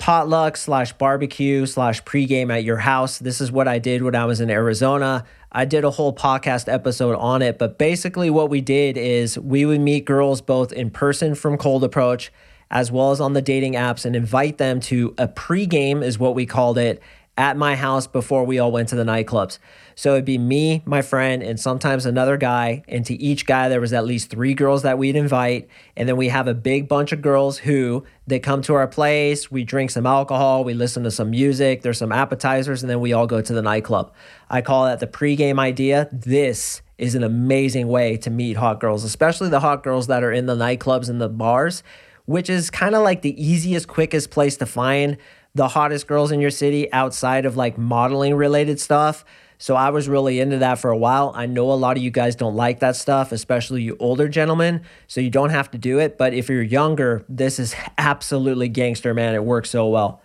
potluck 0.00 0.56
slash 0.56 0.94
barbecue 0.94 1.66
slash 1.66 2.02
pregame 2.02 2.52
at 2.52 2.64
your 2.64 2.78
house. 2.78 3.18
This 3.18 3.40
is 3.40 3.52
what 3.52 3.68
I 3.68 3.78
did 3.78 4.02
when 4.02 4.16
I 4.16 4.24
was 4.24 4.40
in 4.40 4.50
Arizona. 4.50 5.26
I 5.52 5.66
did 5.66 5.84
a 5.84 5.90
whole 5.90 6.14
podcast 6.14 6.72
episode 6.72 7.16
on 7.16 7.42
it, 7.42 7.58
but 7.58 7.76
basically 7.76 8.30
what 8.30 8.48
we 8.48 8.62
did 8.62 8.96
is 8.96 9.38
we 9.38 9.66
would 9.66 9.80
meet 9.80 10.06
girls 10.06 10.40
both 10.40 10.72
in 10.72 10.90
person 10.90 11.34
from 11.34 11.58
Cold 11.58 11.84
Approach 11.84 12.32
as 12.70 12.90
well 12.90 13.10
as 13.10 13.20
on 13.20 13.34
the 13.34 13.42
dating 13.42 13.74
apps 13.74 14.04
and 14.04 14.16
invite 14.16 14.58
them 14.58 14.80
to 14.80 15.14
a 15.18 15.28
pregame 15.28 16.02
is 16.02 16.18
what 16.18 16.34
we 16.34 16.46
called 16.46 16.78
it 16.78 17.02
at 17.40 17.56
my 17.56 17.74
house 17.74 18.06
before 18.06 18.44
we 18.44 18.58
all 18.58 18.70
went 18.70 18.90
to 18.90 18.96
the 18.96 19.02
nightclubs. 19.02 19.58
So 19.94 20.12
it'd 20.12 20.26
be 20.26 20.36
me, 20.36 20.82
my 20.84 21.00
friend, 21.00 21.42
and 21.42 21.58
sometimes 21.58 22.04
another 22.04 22.36
guy. 22.36 22.82
And 22.86 23.02
to 23.06 23.14
each 23.14 23.46
guy, 23.46 23.70
there 23.70 23.80
was 23.80 23.94
at 23.94 24.04
least 24.04 24.28
three 24.28 24.52
girls 24.52 24.82
that 24.82 24.98
we'd 24.98 25.16
invite. 25.16 25.66
And 25.96 26.06
then 26.06 26.18
we 26.18 26.28
have 26.28 26.48
a 26.48 26.54
big 26.54 26.86
bunch 26.86 27.12
of 27.12 27.22
girls 27.22 27.56
who 27.56 28.04
they 28.26 28.40
come 28.40 28.60
to 28.62 28.74
our 28.74 28.86
place. 28.86 29.50
We 29.50 29.64
drink 29.64 29.90
some 29.90 30.04
alcohol. 30.04 30.64
We 30.64 30.74
listen 30.74 31.02
to 31.04 31.10
some 31.10 31.30
music. 31.30 31.80
There's 31.80 31.96
some 31.96 32.12
appetizers, 32.12 32.82
and 32.82 32.90
then 32.90 33.00
we 33.00 33.14
all 33.14 33.26
go 33.26 33.40
to 33.40 33.52
the 33.54 33.62
nightclub. 33.62 34.12
I 34.50 34.60
call 34.60 34.84
that 34.84 35.00
the 35.00 35.06
pregame 35.06 35.58
idea. 35.58 36.10
This 36.12 36.82
is 36.98 37.14
an 37.14 37.24
amazing 37.24 37.88
way 37.88 38.18
to 38.18 38.28
meet 38.28 38.58
hot 38.58 38.80
girls, 38.80 39.02
especially 39.02 39.48
the 39.48 39.60
hot 39.60 39.82
girls 39.82 40.08
that 40.08 40.22
are 40.22 40.32
in 40.32 40.44
the 40.44 40.56
nightclubs 40.56 41.08
and 41.08 41.18
the 41.18 41.30
bars, 41.30 41.82
which 42.26 42.50
is 42.50 42.68
kind 42.68 42.94
of 42.94 43.02
like 43.02 43.22
the 43.22 43.42
easiest, 43.42 43.88
quickest 43.88 44.30
place 44.30 44.58
to 44.58 44.66
find 44.66 45.16
the 45.54 45.68
hottest 45.68 46.06
girls 46.06 46.30
in 46.30 46.40
your 46.40 46.50
city 46.50 46.92
outside 46.92 47.44
of 47.44 47.56
like 47.56 47.76
modeling 47.76 48.34
related 48.34 48.80
stuff. 48.80 49.24
So 49.58 49.76
I 49.76 49.90
was 49.90 50.08
really 50.08 50.40
into 50.40 50.58
that 50.58 50.78
for 50.78 50.90
a 50.90 50.96
while. 50.96 51.32
I 51.34 51.44
know 51.44 51.70
a 51.70 51.74
lot 51.74 51.98
of 51.98 52.02
you 52.02 52.10
guys 52.10 52.34
don't 52.34 52.56
like 52.56 52.80
that 52.80 52.96
stuff, 52.96 53.30
especially 53.30 53.82
you 53.82 53.96
older 54.00 54.26
gentlemen. 54.26 54.82
So 55.06 55.20
you 55.20 55.28
don't 55.28 55.50
have 55.50 55.70
to 55.72 55.78
do 55.78 55.98
it. 55.98 56.16
But 56.16 56.32
if 56.32 56.48
you're 56.48 56.62
younger, 56.62 57.24
this 57.28 57.58
is 57.58 57.74
absolutely 57.98 58.68
gangster, 58.68 59.12
man. 59.12 59.34
It 59.34 59.44
works 59.44 59.68
so 59.70 59.88
well. 59.88 60.22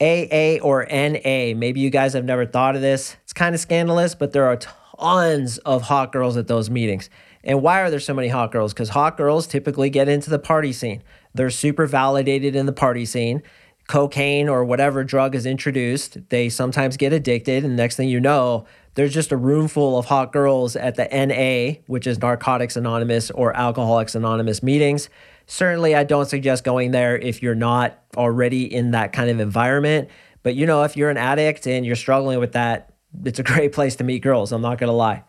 AA 0.00 0.58
or 0.60 0.84
NA, 0.90 1.54
maybe 1.56 1.78
you 1.78 1.88
guys 1.88 2.14
have 2.14 2.24
never 2.24 2.46
thought 2.46 2.74
of 2.74 2.82
this. 2.82 3.16
It's 3.22 3.32
kind 3.32 3.54
of 3.54 3.60
scandalous, 3.60 4.16
but 4.16 4.32
there 4.32 4.46
are 4.46 4.56
tons 4.56 5.58
of 5.58 5.82
hot 5.82 6.10
girls 6.10 6.36
at 6.36 6.48
those 6.48 6.68
meetings. 6.68 7.08
And 7.44 7.62
why 7.62 7.80
are 7.80 7.90
there 7.90 8.00
so 8.00 8.12
many 8.12 8.28
hot 8.28 8.50
girls? 8.50 8.72
Because 8.72 8.88
hot 8.88 9.16
girls 9.16 9.46
typically 9.46 9.90
get 9.90 10.08
into 10.08 10.30
the 10.30 10.38
party 10.38 10.72
scene. 10.72 11.02
They're 11.32 11.50
super 11.50 11.86
validated 11.86 12.56
in 12.56 12.66
the 12.66 12.72
party 12.72 13.04
scene 13.04 13.42
cocaine 13.88 14.48
or 14.48 14.64
whatever 14.64 15.04
drug 15.04 15.34
is 15.34 15.46
introduced, 15.46 16.18
they 16.30 16.48
sometimes 16.48 16.96
get 16.96 17.12
addicted. 17.12 17.64
And 17.64 17.76
next 17.76 17.96
thing 17.96 18.08
you 18.08 18.20
know, 18.20 18.66
there's 18.94 19.12
just 19.12 19.32
a 19.32 19.36
room 19.36 19.68
full 19.68 19.98
of 19.98 20.06
hot 20.06 20.32
girls 20.32 20.76
at 20.76 20.94
the 20.94 21.08
NA, 21.12 21.80
which 21.86 22.06
is 22.06 22.20
Narcotics 22.20 22.76
Anonymous 22.76 23.30
or 23.30 23.56
Alcoholics 23.56 24.14
Anonymous 24.14 24.62
meetings. 24.62 25.08
Certainly, 25.46 25.94
I 25.94 26.04
don't 26.04 26.26
suggest 26.26 26.64
going 26.64 26.92
there 26.92 27.18
if 27.18 27.42
you're 27.42 27.54
not 27.54 27.98
already 28.16 28.72
in 28.72 28.92
that 28.92 29.12
kind 29.12 29.28
of 29.28 29.40
environment. 29.40 30.08
But 30.42 30.54
you 30.54 30.66
know, 30.66 30.84
if 30.84 30.96
you're 30.96 31.10
an 31.10 31.16
addict 31.16 31.66
and 31.66 31.84
you're 31.84 31.96
struggling 31.96 32.38
with 32.38 32.52
that, 32.52 32.94
it's 33.24 33.38
a 33.38 33.42
great 33.42 33.72
place 33.72 33.96
to 33.96 34.04
meet 34.04 34.22
girls. 34.22 34.52
I'm 34.52 34.62
not 34.62 34.78
going 34.78 34.88
to 34.88 34.96
lie. 34.96 35.24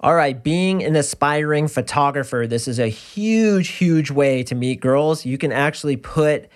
All 0.00 0.14
right, 0.14 0.42
being 0.42 0.82
an 0.82 0.96
aspiring 0.96 1.68
photographer, 1.68 2.46
this 2.48 2.66
is 2.66 2.80
a 2.80 2.88
huge, 2.88 3.68
huge 3.68 4.10
way 4.10 4.42
to 4.44 4.54
meet 4.56 4.80
girls. 4.80 5.24
You 5.24 5.38
can 5.38 5.52
actually 5.52 5.96
put 5.96 6.48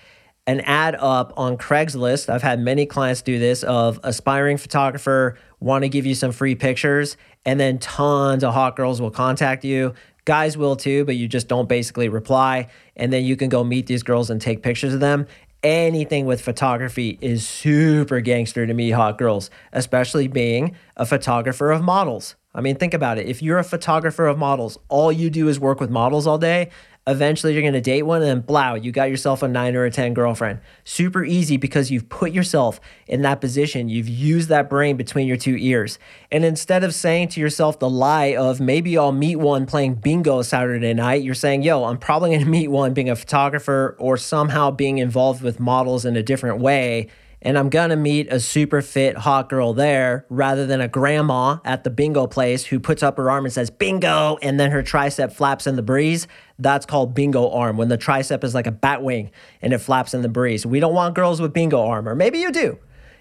an 0.47 0.61
ad 0.61 0.95
up 0.95 1.33
on 1.37 1.57
Craigslist. 1.57 2.29
I've 2.29 2.41
had 2.41 2.59
many 2.59 2.85
clients 2.85 3.21
do 3.21 3.37
this 3.37 3.63
of 3.63 3.99
aspiring 4.03 4.57
photographer, 4.57 5.37
want 5.59 5.83
to 5.83 5.89
give 5.89 6.05
you 6.05 6.15
some 6.15 6.31
free 6.31 6.55
pictures, 6.55 7.17
and 7.45 7.59
then 7.59 7.77
tons 7.77 8.43
of 8.43 8.53
hot 8.53 8.77
girls 8.77 9.01
will 9.01 9.11
contact 9.11 9.65
you. 9.65 9.93
Guys 10.23 10.57
will 10.57 10.75
too, 10.75 11.05
but 11.05 11.15
you 11.15 11.27
just 11.27 11.47
don't 11.47 11.69
basically 11.69 12.09
reply. 12.09 12.67
And 12.95 13.13
then 13.13 13.25
you 13.25 13.35
can 13.35 13.49
go 13.49 13.63
meet 13.63 13.87
these 13.87 14.03
girls 14.03 14.29
and 14.29 14.41
take 14.41 14.63
pictures 14.63 14.93
of 14.93 15.01
them. 15.01 15.27
Anything 15.63 16.25
with 16.25 16.39
photography 16.39 17.17
is 17.21 17.47
super 17.47 18.21
gangster 18.21 18.65
to 18.65 18.73
me, 18.73 18.91
hot 18.91 19.17
girls, 19.17 19.49
especially 19.73 20.27
being 20.27 20.75
a 20.95 21.05
photographer 21.05 21.71
of 21.71 21.81
models. 21.81 22.35
I 22.53 22.61
mean, 22.61 22.75
think 22.75 22.93
about 22.93 23.17
it. 23.17 23.27
If 23.27 23.41
you're 23.41 23.57
a 23.57 23.63
photographer 23.63 24.27
of 24.27 24.37
models, 24.37 24.77
all 24.87 25.11
you 25.11 25.29
do 25.29 25.47
is 25.47 25.59
work 25.59 25.79
with 25.79 25.89
models 25.89 26.25
all 26.25 26.37
day, 26.37 26.69
Eventually, 27.07 27.53
you're 27.53 27.61
going 27.61 27.73
to 27.73 27.81
date 27.81 28.03
one, 28.03 28.21
and 28.21 28.29
then 28.29 28.41
blow, 28.41 28.75
you 28.75 28.91
got 28.91 29.09
yourself 29.09 29.41
a 29.41 29.47
nine 29.47 29.77
or 29.77 29.85
a 29.85 29.91
10 29.91 30.13
girlfriend. 30.13 30.59
Super 30.83 31.23
easy 31.23 31.55
because 31.55 31.89
you've 31.89 32.09
put 32.09 32.33
yourself 32.33 32.81
in 33.07 33.21
that 33.21 33.39
position. 33.39 33.87
You've 33.87 34.09
used 34.09 34.49
that 34.49 34.69
brain 34.69 34.97
between 34.97 35.25
your 35.25 35.37
two 35.37 35.55
ears. 35.55 35.99
And 36.31 36.43
instead 36.43 36.83
of 36.83 36.93
saying 36.93 37.29
to 37.29 37.39
yourself 37.39 37.79
the 37.79 37.89
lie 37.89 38.35
of 38.35 38.59
maybe 38.59 38.97
I'll 38.97 39.13
meet 39.13 39.37
one 39.37 39.65
playing 39.65 39.95
bingo 39.95 40.41
Saturday 40.41 40.93
night, 40.93 41.23
you're 41.23 41.33
saying, 41.33 41.63
yo, 41.63 41.85
I'm 41.85 41.97
probably 41.97 42.31
going 42.31 42.41
to 42.41 42.45
meet 42.49 42.67
one 42.67 42.93
being 42.93 43.09
a 43.09 43.15
photographer 43.15 43.95
or 43.99 44.17
somehow 44.17 44.71
being 44.71 44.97
involved 44.97 45.41
with 45.41 45.61
models 45.61 46.03
in 46.03 46.17
a 46.17 46.23
different 46.23 46.59
way 46.59 47.07
and 47.41 47.57
I'm 47.57 47.69
gonna 47.69 47.95
meet 47.95 48.31
a 48.31 48.39
super 48.39 48.81
fit 48.81 49.17
hot 49.17 49.49
girl 49.49 49.73
there 49.73 50.25
rather 50.29 50.65
than 50.65 50.81
a 50.81 50.87
grandma 50.87 51.57
at 51.63 51.83
the 51.83 51.89
bingo 51.89 52.27
place 52.27 52.65
who 52.65 52.79
puts 52.79 53.03
up 53.03 53.17
her 53.17 53.29
arm 53.29 53.45
and 53.45 53.53
says 53.53 53.69
bingo 53.69 54.37
and 54.41 54.59
then 54.59 54.71
her 54.71 54.81
tricep 54.81 55.31
flaps 55.31 55.67
in 55.67 55.75
the 55.75 55.81
breeze. 55.81 56.27
That's 56.57 56.85
called 56.85 57.13
bingo 57.13 57.49
arm 57.49 57.77
when 57.77 57.89
the 57.89 57.97
tricep 57.97 58.43
is 58.43 58.55
like 58.55 58.67
a 58.67 58.71
bat 58.71 59.03
wing 59.03 59.31
and 59.61 59.71
it 59.71 59.79
flaps 59.79 60.13
in 60.13 60.23
the 60.23 60.29
breeze. 60.29 60.65
We 60.65 60.79
don't 60.79 60.95
want 60.95 61.15
girls 61.15 61.39
with 61.39 61.53
bingo 61.53 61.85
arm, 61.85 62.09
or 62.09 62.15
maybe 62.15 62.39
you 62.39 62.51
do. 62.51 62.79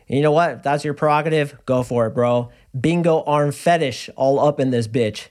you 0.08 0.22
know 0.22 0.32
what? 0.32 0.50
If 0.50 0.62
that's 0.62 0.84
your 0.84 0.94
prerogative, 0.94 1.58
go 1.66 1.82
for 1.82 2.06
it, 2.06 2.10
bro. 2.14 2.50
Bingo 2.78 3.22
arm 3.24 3.52
fetish 3.52 4.08
all 4.16 4.40
up 4.40 4.58
in 4.58 4.70
this 4.70 4.88
bitch. 4.88 5.28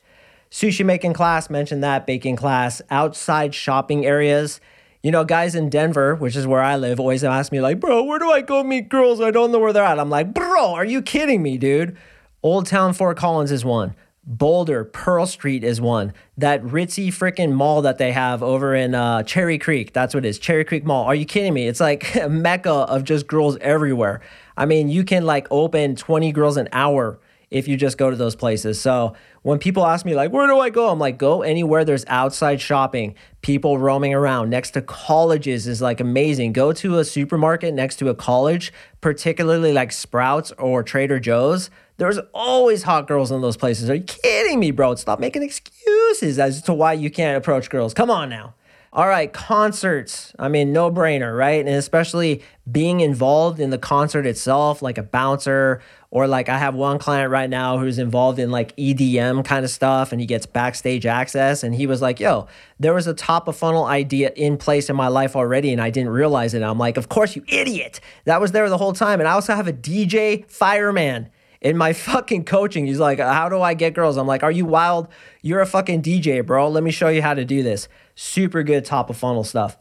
Sushi 0.52 0.86
making 0.86 1.14
class, 1.14 1.50
mentioned 1.50 1.84
that, 1.84 2.06
baking 2.06 2.36
class, 2.36 2.82
outside 2.90 3.54
shopping 3.56 4.06
areas 4.06 4.62
you 5.06 5.12
know, 5.12 5.24
guys 5.24 5.54
in 5.54 5.70
Denver, 5.70 6.16
which 6.16 6.36
is 6.36 6.48
where 6.48 6.64
I 6.64 6.78
live, 6.78 7.00
always 7.00 7.24
ask 7.24 7.52
me, 7.52 7.62
like, 7.62 7.80
bro, 7.80 8.02
where 8.02 8.18
do 8.18 8.32
I 8.32 8.42
go 8.42 8.64
meet 8.64 8.90
girls? 8.90 9.22
I 9.22 9.30
don't 9.30 9.52
know 9.52 9.60
where 9.60 9.72
they're 9.72 9.84
at. 9.84 10.00
I'm 10.00 10.10
like, 10.10 10.34
bro, 10.34 10.74
are 10.74 10.84
you 10.84 11.04
kidding 11.04 11.44
me, 11.44 11.60
dude? 11.60 11.96
Old 12.42 12.66
Town 12.66 12.92
Fort 12.92 13.16
Collins 13.16 13.52
is 13.52 13.64
one. 13.64 13.94
Boulder, 14.24 14.84
Pearl 14.84 15.28
Street 15.28 15.64
is 15.64 15.80
one. 15.80 16.12
That 16.40 16.64
ritzy 16.64 17.10
freaking 17.10 17.52
mall 17.52 17.84
that 17.84 18.00
they 18.00 18.14
have 18.14 18.42
over 18.42 18.74
in 18.74 18.96
uh, 18.96 19.22
Cherry 19.22 19.60
Creek, 19.60 19.94
that's 19.94 20.16
what 20.16 20.26
it 20.26 20.30
is. 20.30 20.40
Cherry 20.40 20.66
Creek 20.66 20.84
Mall. 20.84 21.06
Are 21.06 21.14
you 21.14 21.26
kidding 21.26 21.54
me? 21.54 21.68
It's 21.68 21.80
like 21.80 22.16
a 22.20 22.28
mecca 22.28 22.72
of 22.72 23.04
just 23.04 23.28
girls 23.28 23.58
everywhere. 23.62 24.22
I 24.58 24.66
mean, 24.66 24.90
you 24.90 25.04
can 25.04 25.24
like 25.24 25.48
open 25.52 25.96
20 25.96 26.32
girls 26.32 26.58
an 26.58 26.68
hour 26.72 27.20
if 27.50 27.68
you 27.68 27.78
just 27.78 27.98
go 27.98 28.10
to 28.10 28.16
those 28.16 28.36
places. 28.36 28.80
So 28.80 29.16
when 29.42 29.60
people 29.60 29.86
ask 29.86 30.06
me 30.06 30.16
like 30.16 30.32
where 30.32 30.48
do 30.48 30.60
i 30.60 30.70
go? 30.70 30.90
I'm 30.90 31.00
like 31.00 31.18
go 31.18 31.42
anywhere. 31.42 31.86
There's 31.86 32.06
outside 32.08 32.62
shopping 32.62 33.16
people 33.42 33.78
roaming 33.78 34.14
around. 34.14 34.50
Next 34.50 34.72
to 34.72 34.82
colleges 34.82 35.68
is 35.68 35.82
like 35.82 36.00
amazing. 36.00 36.54
Go 36.54 36.74
to 36.74 37.00
a 37.00 37.06
supermarket 37.06 37.74
next 37.74 37.98
to 37.98 38.10
a 38.10 38.16
college 38.16 38.74
particularly 39.02 39.72
like 39.72 39.92
sprouts 39.92 40.52
or 40.58 40.82
trader 40.82 41.20
joe's. 41.20 41.70
There's 41.98 42.20
always 42.34 42.84
hot 42.84 43.08
girls 43.08 43.32
in 43.32 43.42
those 43.42 43.56
places. 43.56 43.90
Are 43.90 43.96
you 43.96 44.04
kidding 44.04 44.60
me 44.60 44.72
bro? 44.72 44.96
Stop 44.96 45.20
making 45.20 45.44
excuses 45.44 46.40
as 46.40 46.62
to 46.64 46.74
why 46.74 46.94
you 46.94 47.10
can't 47.10 47.38
approach 47.38 47.70
girls. 47.70 47.94
Come 47.94 48.10
on 48.10 48.30
now 48.30 48.56
all 48.96 49.10
right, 49.10 49.32
concerts. 49.34 50.34
I 50.40 50.48
mean, 50.48 50.72
no 50.72 50.90
brainer, 50.90 51.38
right? 51.38 51.60
And 51.60 51.76
especially 51.76 52.42
being 52.72 53.02
involved 53.02 53.60
in 53.60 53.70
the 53.70 53.78
concert 53.78 54.26
itself, 54.26 54.82
like 54.82 54.98
a 54.98 55.04
bouncer, 55.04 55.82
or 56.12 56.28
like 56.28 56.48
I 56.48 56.58
have 56.58 56.76
one 56.76 56.98
client 56.98 57.30
right 57.30 57.50
now 57.50 57.78
who's 57.78 58.00
involved 58.00 58.40
in 58.40 58.52
like 58.52 58.74
EDM 58.78 59.44
kind 59.44 59.66
of 59.66 59.70
stuff 59.70 60.14
and 60.14 60.22
he 60.22 60.26
gets 60.26 60.46
backstage 60.46 61.06
access. 61.06 61.62
And 61.62 61.76
he 61.76 61.88
was 61.88 62.02
like, 62.02 62.22
yo, 62.22 62.48
there 62.80 62.94
was 62.94 63.06
a 63.06 63.14
top 63.14 63.50
of 63.50 63.58
funnel 63.58 63.84
idea 63.84 64.32
in 64.34 64.56
place 64.56 64.90
in 64.90 64.96
my 64.96 65.10
life 65.10 65.36
already 65.36 65.74
and 65.74 65.82
I 65.82 65.90
didn't 65.90 66.12
realize 66.12 66.54
it. 66.54 66.64
I'm 66.64 66.80
like, 66.80 66.96
of 66.96 67.10
course, 67.10 67.36
you 67.36 67.44
idiot. 67.50 68.00
That 68.24 68.40
was 68.40 68.54
there 68.54 68.70
the 68.70 68.78
whole 68.78 68.94
time. 68.94 69.20
And 69.20 69.28
I 69.28 69.34
also 69.34 69.56
have 69.56 69.68
a 69.68 69.74
DJ 69.74 70.50
fireman 70.50 71.30
in 71.62 71.78
my 71.78 71.94
fucking 71.94 72.46
coaching. 72.46 72.86
He's 72.86 73.00
like, 73.00 73.20
How 73.20 73.50
do 73.50 73.62
I 73.62 73.74
get 73.74 73.94
girls? 73.94 74.18
I'm 74.18 74.28
like, 74.28 74.44
Are 74.44 74.52
you 74.52 74.66
wild? 74.66 75.08
You're 75.42 75.62
a 75.62 75.66
fucking 75.66 76.02
DJ, 76.02 76.46
bro. 76.46 76.70
Let 76.70 76.84
me 76.84 76.92
show 76.92 77.10
you 77.10 77.22
how 77.22 77.34
to 77.34 77.46
do 77.46 77.64
this. 77.64 77.88
Super 78.16 78.64
good 78.64 78.86
top 78.86 79.10
of 79.10 79.18
funnel 79.18 79.44
stuff. 79.44 79.78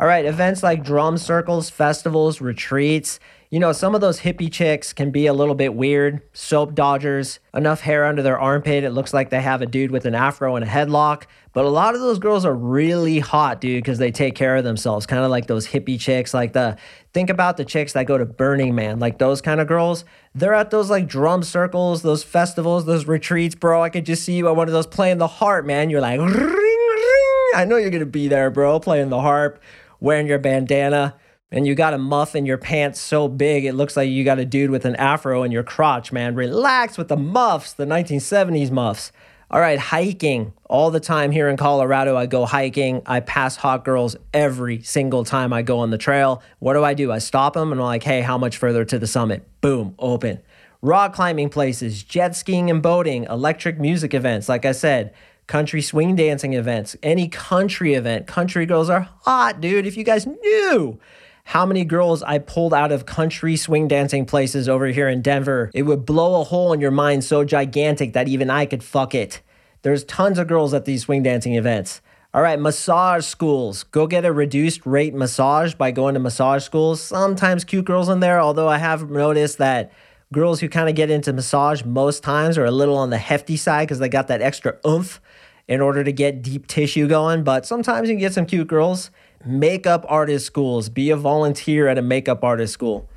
All 0.00 0.06
right, 0.06 0.24
events 0.24 0.62
like 0.62 0.84
drum 0.84 1.18
circles, 1.18 1.70
festivals, 1.70 2.40
retreats. 2.40 3.18
You 3.50 3.60
know, 3.60 3.72
some 3.72 3.94
of 3.94 4.02
those 4.02 4.20
hippie 4.20 4.52
chicks 4.52 4.92
can 4.92 5.10
be 5.10 5.24
a 5.24 5.32
little 5.32 5.54
bit 5.54 5.74
weird. 5.74 6.20
Soap 6.34 6.74
dodgers, 6.74 7.38
enough 7.54 7.80
hair 7.80 8.04
under 8.04 8.22
their 8.22 8.38
armpit. 8.38 8.84
It 8.84 8.90
looks 8.90 9.14
like 9.14 9.30
they 9.30 9.40
have 9.40 9.62
a 9.62 9.66
dude 9.66 9.90
with 9.90 10.04
an 10.04 10.14
afro 10.14 10.56
and 10.56 10.62
a 10.62 10.68
headlock. 10.68 11.24
But 11.54 11.64
a 11.64 11.70
lot 11.70 11.94
of 11.94 12.02
those 12.02 12.18
girls 12.18 12.44
are 12.44 12.54
really 12.54 13.20
hot, 13.20 13.62
dude, 13.62 13.82
because 13.82 13.96
they 13.96 14.10
take 14.10 14.34
care 14.34 14.56
of 14.56 14.64
themselves. 14.64 15.06
Kind 15.06 15.24
of 15.24 15.30
like 15.30 15.46
those 15.46 15.66
hippie 15.66 15.98
chicks, 15.98 16.34
like 16.34 16.52
the 16.52 16.76
think 17.14 17.30
about 17.30 17.56
the 17.56 17.64
chicks 17.64 17.94
that 17.94 18.04
go 18.04 18.18
to 18.18 18.26
Burning 18.26 18.74
Man, 18.74 18.98
like 18.98 19.16
those 19.16 19.40
kind 19.40 19.62
of 19.62 19.66
girls. 19.66 20.04
They're 20.34 20.52
at 20.52 20.70
those 20.70 20.90
like 20.90 21.06
drum 21.06 21.42
circles, 21.42 22.02
those 22.02 22.22
festivals, 22.22 22.84
those 22.84 23.06
retreats, 23.06 23.54
bro. 23.54 23.82
I 23.82 23.88
could 23.88 24.04
just 24.04 24.24
see 24.24 24.34
you 24.34 24.48
at 24.48 24.56
one 24.56 24.68
of 24.68 24.74
those 24.74 24.86
playing 24.86 25.16
the 25.16 25.26
harp, 25.26 25.64
man. 25.64 25.88
You're 25.88 26.02
like, 26.02 26.20
ring, 26.20 26.28
ring. 26.28 27.52
I 27.54 27.64
know 27.66 27.76
you're 27.76 27.90
gonna 27.90 28.04
be 28.04 28.28
there, 28.28 28.50
bro, 28.50 28.78
playing 28.78 29.08
the 29.08 29.22
harp 29.22 29.58
wearing 30.00 30.26
your 30.26 30.38
bandana, 30.38 31.14
and 31.50 31.66
you 31.66 31.74
got 31.74 31.94
a 31.94 31.98
muff 31.98 32.34
in 32.34 32.46
your 32.46 32.58
pants 32.58 33.00
so 33.00 33.28
big 33.28 33.64
it 33.64 33.74
looks 33.74 33.96
like 33.96 34.08
you 34.08 34.24
got 34.24 34.38
a 34.38 34.44
dude 34.44 34.70
with 34.70 34.84
an 34.84 34.96
afro 34.96 35.42
in 35.42 35.52
your 35.52 35.62
crotch, 35.62 36.12
man. 36.12 36.34
Relax 36.34 36.98
with 36.98 37.08
the 37.08 37.16
muffs, 37.16 37.72
the 37.72 37.86
1970s 37.86 38.70
muffs. 38.70 39.12
All 39.50 39.60
right, 39.60 39.78
hiking 39.78 40.52
all 40.68 40.90
the 40.90 41.00
time 41.00 41.30
here 41.30 41.48
in 41.48 41.56
Colorado. 41.56 42.18
I 42.18 42.26
go 42.26 42.44
hiking. 42.44 43.00
I 43.06 43.20
pass 43.20 43.56
hot 43.56 43.82
girls 43.82 44.14
every 44.34 44.82
single 44.82 45.24
time 45.24 45.54
I 45.54 45.62
go 45.62 45.78
on 45.78 45.88
the 45.88 45.96
trail. 45.96 46.42
What 46.58 46.74
do 46.74 46.84
I 46.84 46.92
do? 46.92 47.10
I 47.10 47.18
stop 47.18 47.54
them 47.54 47.72
and 47.72 47.80
I'm 47.80 47.86
like, 47.86 48.02
hey, 48.02 48.20
how 48.20 48.36
much 48.36 48.58
further 48.58 48.84
to 48.84 48.98
the 48.98 49.06
summit? 49.06 49.48
Boom, 49.62 49.94
open. 49.98 50.40
Rock 50.82 51.14
climbing 51.14 51.48
places, 51.48 52.02
jet 52.02 52.36
skiing 52.36 52.70
and 52.70 52.82
boating, 52.82 53.24
electric 53.24 53.80
music 53.80 54.12
events. 54.12 54.50
Like 54.50 54.66
I 54.66 54.72
said, 54.72 55.14
country 55.46 55.80
swing 55.80 56.14
dancing 56.14 56.52
events, 56.52 56.94
any 57.02 57.26
country 57.26 57.94
event. 57.94 58.26
Country 58.26 58.66
girls 58.66 58.90
are 58.90 59.08
hot, 59.22 59.62
dude. 59.62 59.86
If 59.86 59.96
you 59.96 60.04
guys 60.04 60.26
knew 60.26 61.00
how 61.48 61.64
many 61.64 61.82
girls 61.82 62.22
I 62.22 62.40
pulled 62.40 62.74
out 62.74 62.92
of 62.92 63.06
country 63.06 63.56
swing 63.56 63.88
dancing 63.88 64.26
places 64.26 64.68
over 64.68 64.88
here 64.88 65.08
in 65.08 65.22
Denver, 65.22 65.70
it 65.72 65.84
would 65.84 66.04
blow 66.04 66.42
a 66.42 66.44
hole 66.44 66.74
in 66.74 66.80
your 66.80 66.90
mind 66.90 67.24
so 67.24 67.42
gigantic 67.42 68.12
that 68.12 68.28
even 68.28 68.50
I 68.50 68.66
could 68.66 68.84
fuck 68.84 69.14
it. 69.14 69.40
There's 69.80 70.04
tons 70.04 70.38
of 70.38 70.46
girls 70.46 70.74
at 70.74 70.84
these 70.84 71.04
swing 71.04 71.22
dancing 71.22 71.54
events. 71.54 72.02
All 72.34 72.42
right, 72.42 72.60
massage 72.60 73.24
schools. 73.24 73.84
Go 73.84 74.06
get 74.06 74.26
a 74.26 74.32
reduced 74.32 74.84
rate 74.84 75.14
massage 75.14 75.72
by 75.72 75.90
going 75.90 76.12
to 76.12 76.20
massage 76.20 76.64
schools. 76.64 77.00
Sometimes 77.00 77.64
cute 77.64 77.86
girls 77.86 78.10
in 78.10 78.20
there, 78.20 78.38
although 78.38 78.68
I 78.68 78.76
have 78.76 79.08
noticed 79.08 79.56
that 79.56 79.90
girls 80.30 80.60
who 80.60 80.68
kind 80.68 80.90
of 80.90 80.96
get 80.96 81.08
into 81.08 81.32
massage 81.32 81.82
most 81.82 82.22
times 82.22 82.58
are 82.58 82.66
a 82.66 82.70
little 82.70 82.98
on 82.98 83.08
the 83.08 83.16
hefty 83.16 83.56
side 83.56 83.88
because 83.88 84.00
they 84.00 84.10
got 84.10 84.28
that 84.28 84.42
extra 84.42 84.76
oomph 84.86 85.18
in 85.66 85.80
order 85.80 86.04
to 86.04 86.12
get 86.12 86.42
deep 86.42 86.66
tissue 86.66 87.08
going. 87.08 87.42
But 87.42 87.64
sometimes 87.64 88.10
you 88.10 88.16
can 88.16 88.20
get 88.20 88.34
some 88.34 88.44
cute 88.44 88.68
girls. 88.68 89.10
Makeup 89.44 90.04
artist 90.08 90.46
schools. 90.46 90.88
Be 90.88 91.10
a 91.10 91.16
volunteer 91.16 91.88
at 91.88 91.98
a 91.98 92.02
makeup 92.02 92.42
artist 92.42 92.72
school. 92.72 93.08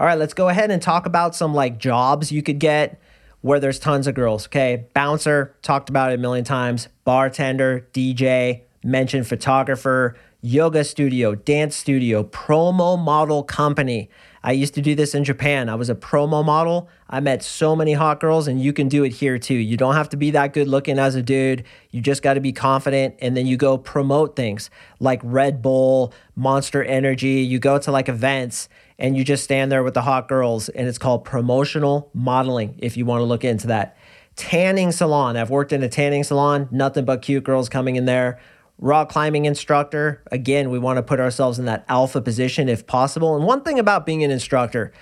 All 0.00 0.06
right, 0.06 0.18
let's 0.18 0.34
go 0.34 0.48
ahead 0.48 0.70
and 0.70 0.80
talk 0.80 1.06
about 1.06 1.34
some 1.34 1.54
like 1.54 1.78
jobs 1.78 2.30
you 2.30 2.42
could 2.42 2.58
get 2.58 3.00
where 3.40 3.60
there's 3.60 3.78
tons 3.78 4.06
of 4.06 4.14
girls. 4.14 4.46
Okay, 4.46 4.86
bouncer, 4.94 5.54
talked 5.62 5.88
about 5.88 6.12
it 6.12 6.14
a 6.14 6.18
million 6.18 6.44
times. 6.44 6.88
Bartender, 7.04 7.86
DJ, 7.92 8.62
mentioned 8.84 9.26
photographer, 9.26 10.16
yoga 10.40 10.84
studio, 10.84 11.34
dance 11.34 11.76
studio, 11.76 12.22
promo 12.22 12.98
model 12.98 13.42
company. 13.42 14.08
I 14.42 14.52
used 14.52 14.74
to 14.74 14.80
do 14.80 14.94
this 14.94 15.14
in 15.14 15.24
Japan. 15.24 15.68
I 15.68 15.74
was 15.74 15.90
a 15.90 15.94
promo 15.94 16.44
model. 16.44 16.88
I 17.10 17.20
met 17.20 17.42
so 17.42 17.74
many 17.74 17.94
hot 17.94 18.20
girls, 18.20 18.46
and 18.48 18.60
you 18.60 18.72
can 18.72 18.88
do 18.88 19.04
it 19.04 19.14
here 19.14 19.38
too. 19.38 19.54
You 19.54 19.76
don't 19.76 19.94
have 19.94 20.08
to 20.10 20.16
be 20.16 20.30
that 20.32 20.52
good 20.52 20.68
looking 20.68 20.98
as 20.98 21.14
a 21.14 21.22
dude. 21.22 21.64
You 21.90 22.00
just 22.00 22.22
got 22.22 22.34
to 22.34 22.40
be 22.40 22.52
confident, 22.52 23.16
and 23.20 23.36
then 23.36 23.46
you 23.46 23.56
go 23.56 23.78
promote 23.78 24.36
things 24.36 24.70
like 25.00 25.20
Red 25.24 25.62
Bull, 25.62 26.12
Monster 26.36 26.84
Energy. 26.84 27.40
You 27.40 27.58
go 27.58 27.78
to 27.78 27.90
like 27.90 28.08
events, 28.08 28.68
and 28.98 29.16
you 29.16 29.24
just 29.24 29.44
stand 29.44 29.72
there 29.72 29.82
with 29.82 29.94
the 29.94 30.02
hot 30.02 30.28
girls, 30.28 30.68
and 30.68 30.86
it's 30.86 30.98
called 30.98 31.24
promotional 31.24 32.10
modeling 32.14 32.74
if 32.78 32.96
you 32.96 33.04
want 33.04 33.20
to 33.20 33.24
look 33.24 33.44
into 33.44 33.66
that. 33.68 33.96
Tanning 34.36 34.92
salon. 34.92 35.36
I've 35.36 35.50
worked 35.50 35.72
in 35.72 35.82
a 35.82 35.88
tanning 35.88 36.22
salon, 36.22 36.68
nothing 36.70 37.04
but 37.04 37.22
cute 37.22 37.42
girls 37.42 37.68
coming 37.68 37.96
in 37.96 38.04
there 38.04 38.38
rock 38.78 39.08
climbing 39.08 39.44
instructor. 39.44 40.22
Again, 40.30 40.70
we 40.70 40.78
want 40.78 40.96
to 40.96 41.02
put 41.02 41.20
ourselves 41.20 41.58
in 41.58 41.64
that 41.66 41.84
alpha 41.88 42.20
position 42.20 42.68
if 42.68 42.86
possible. 42.86 43.36
And 43.36 43.44
one 43.44 43.62
thing 43.62 43.78
about 43.78 44.06
being 44.06 44.22
an 44.24 44.30
instructor, 44.30 44.92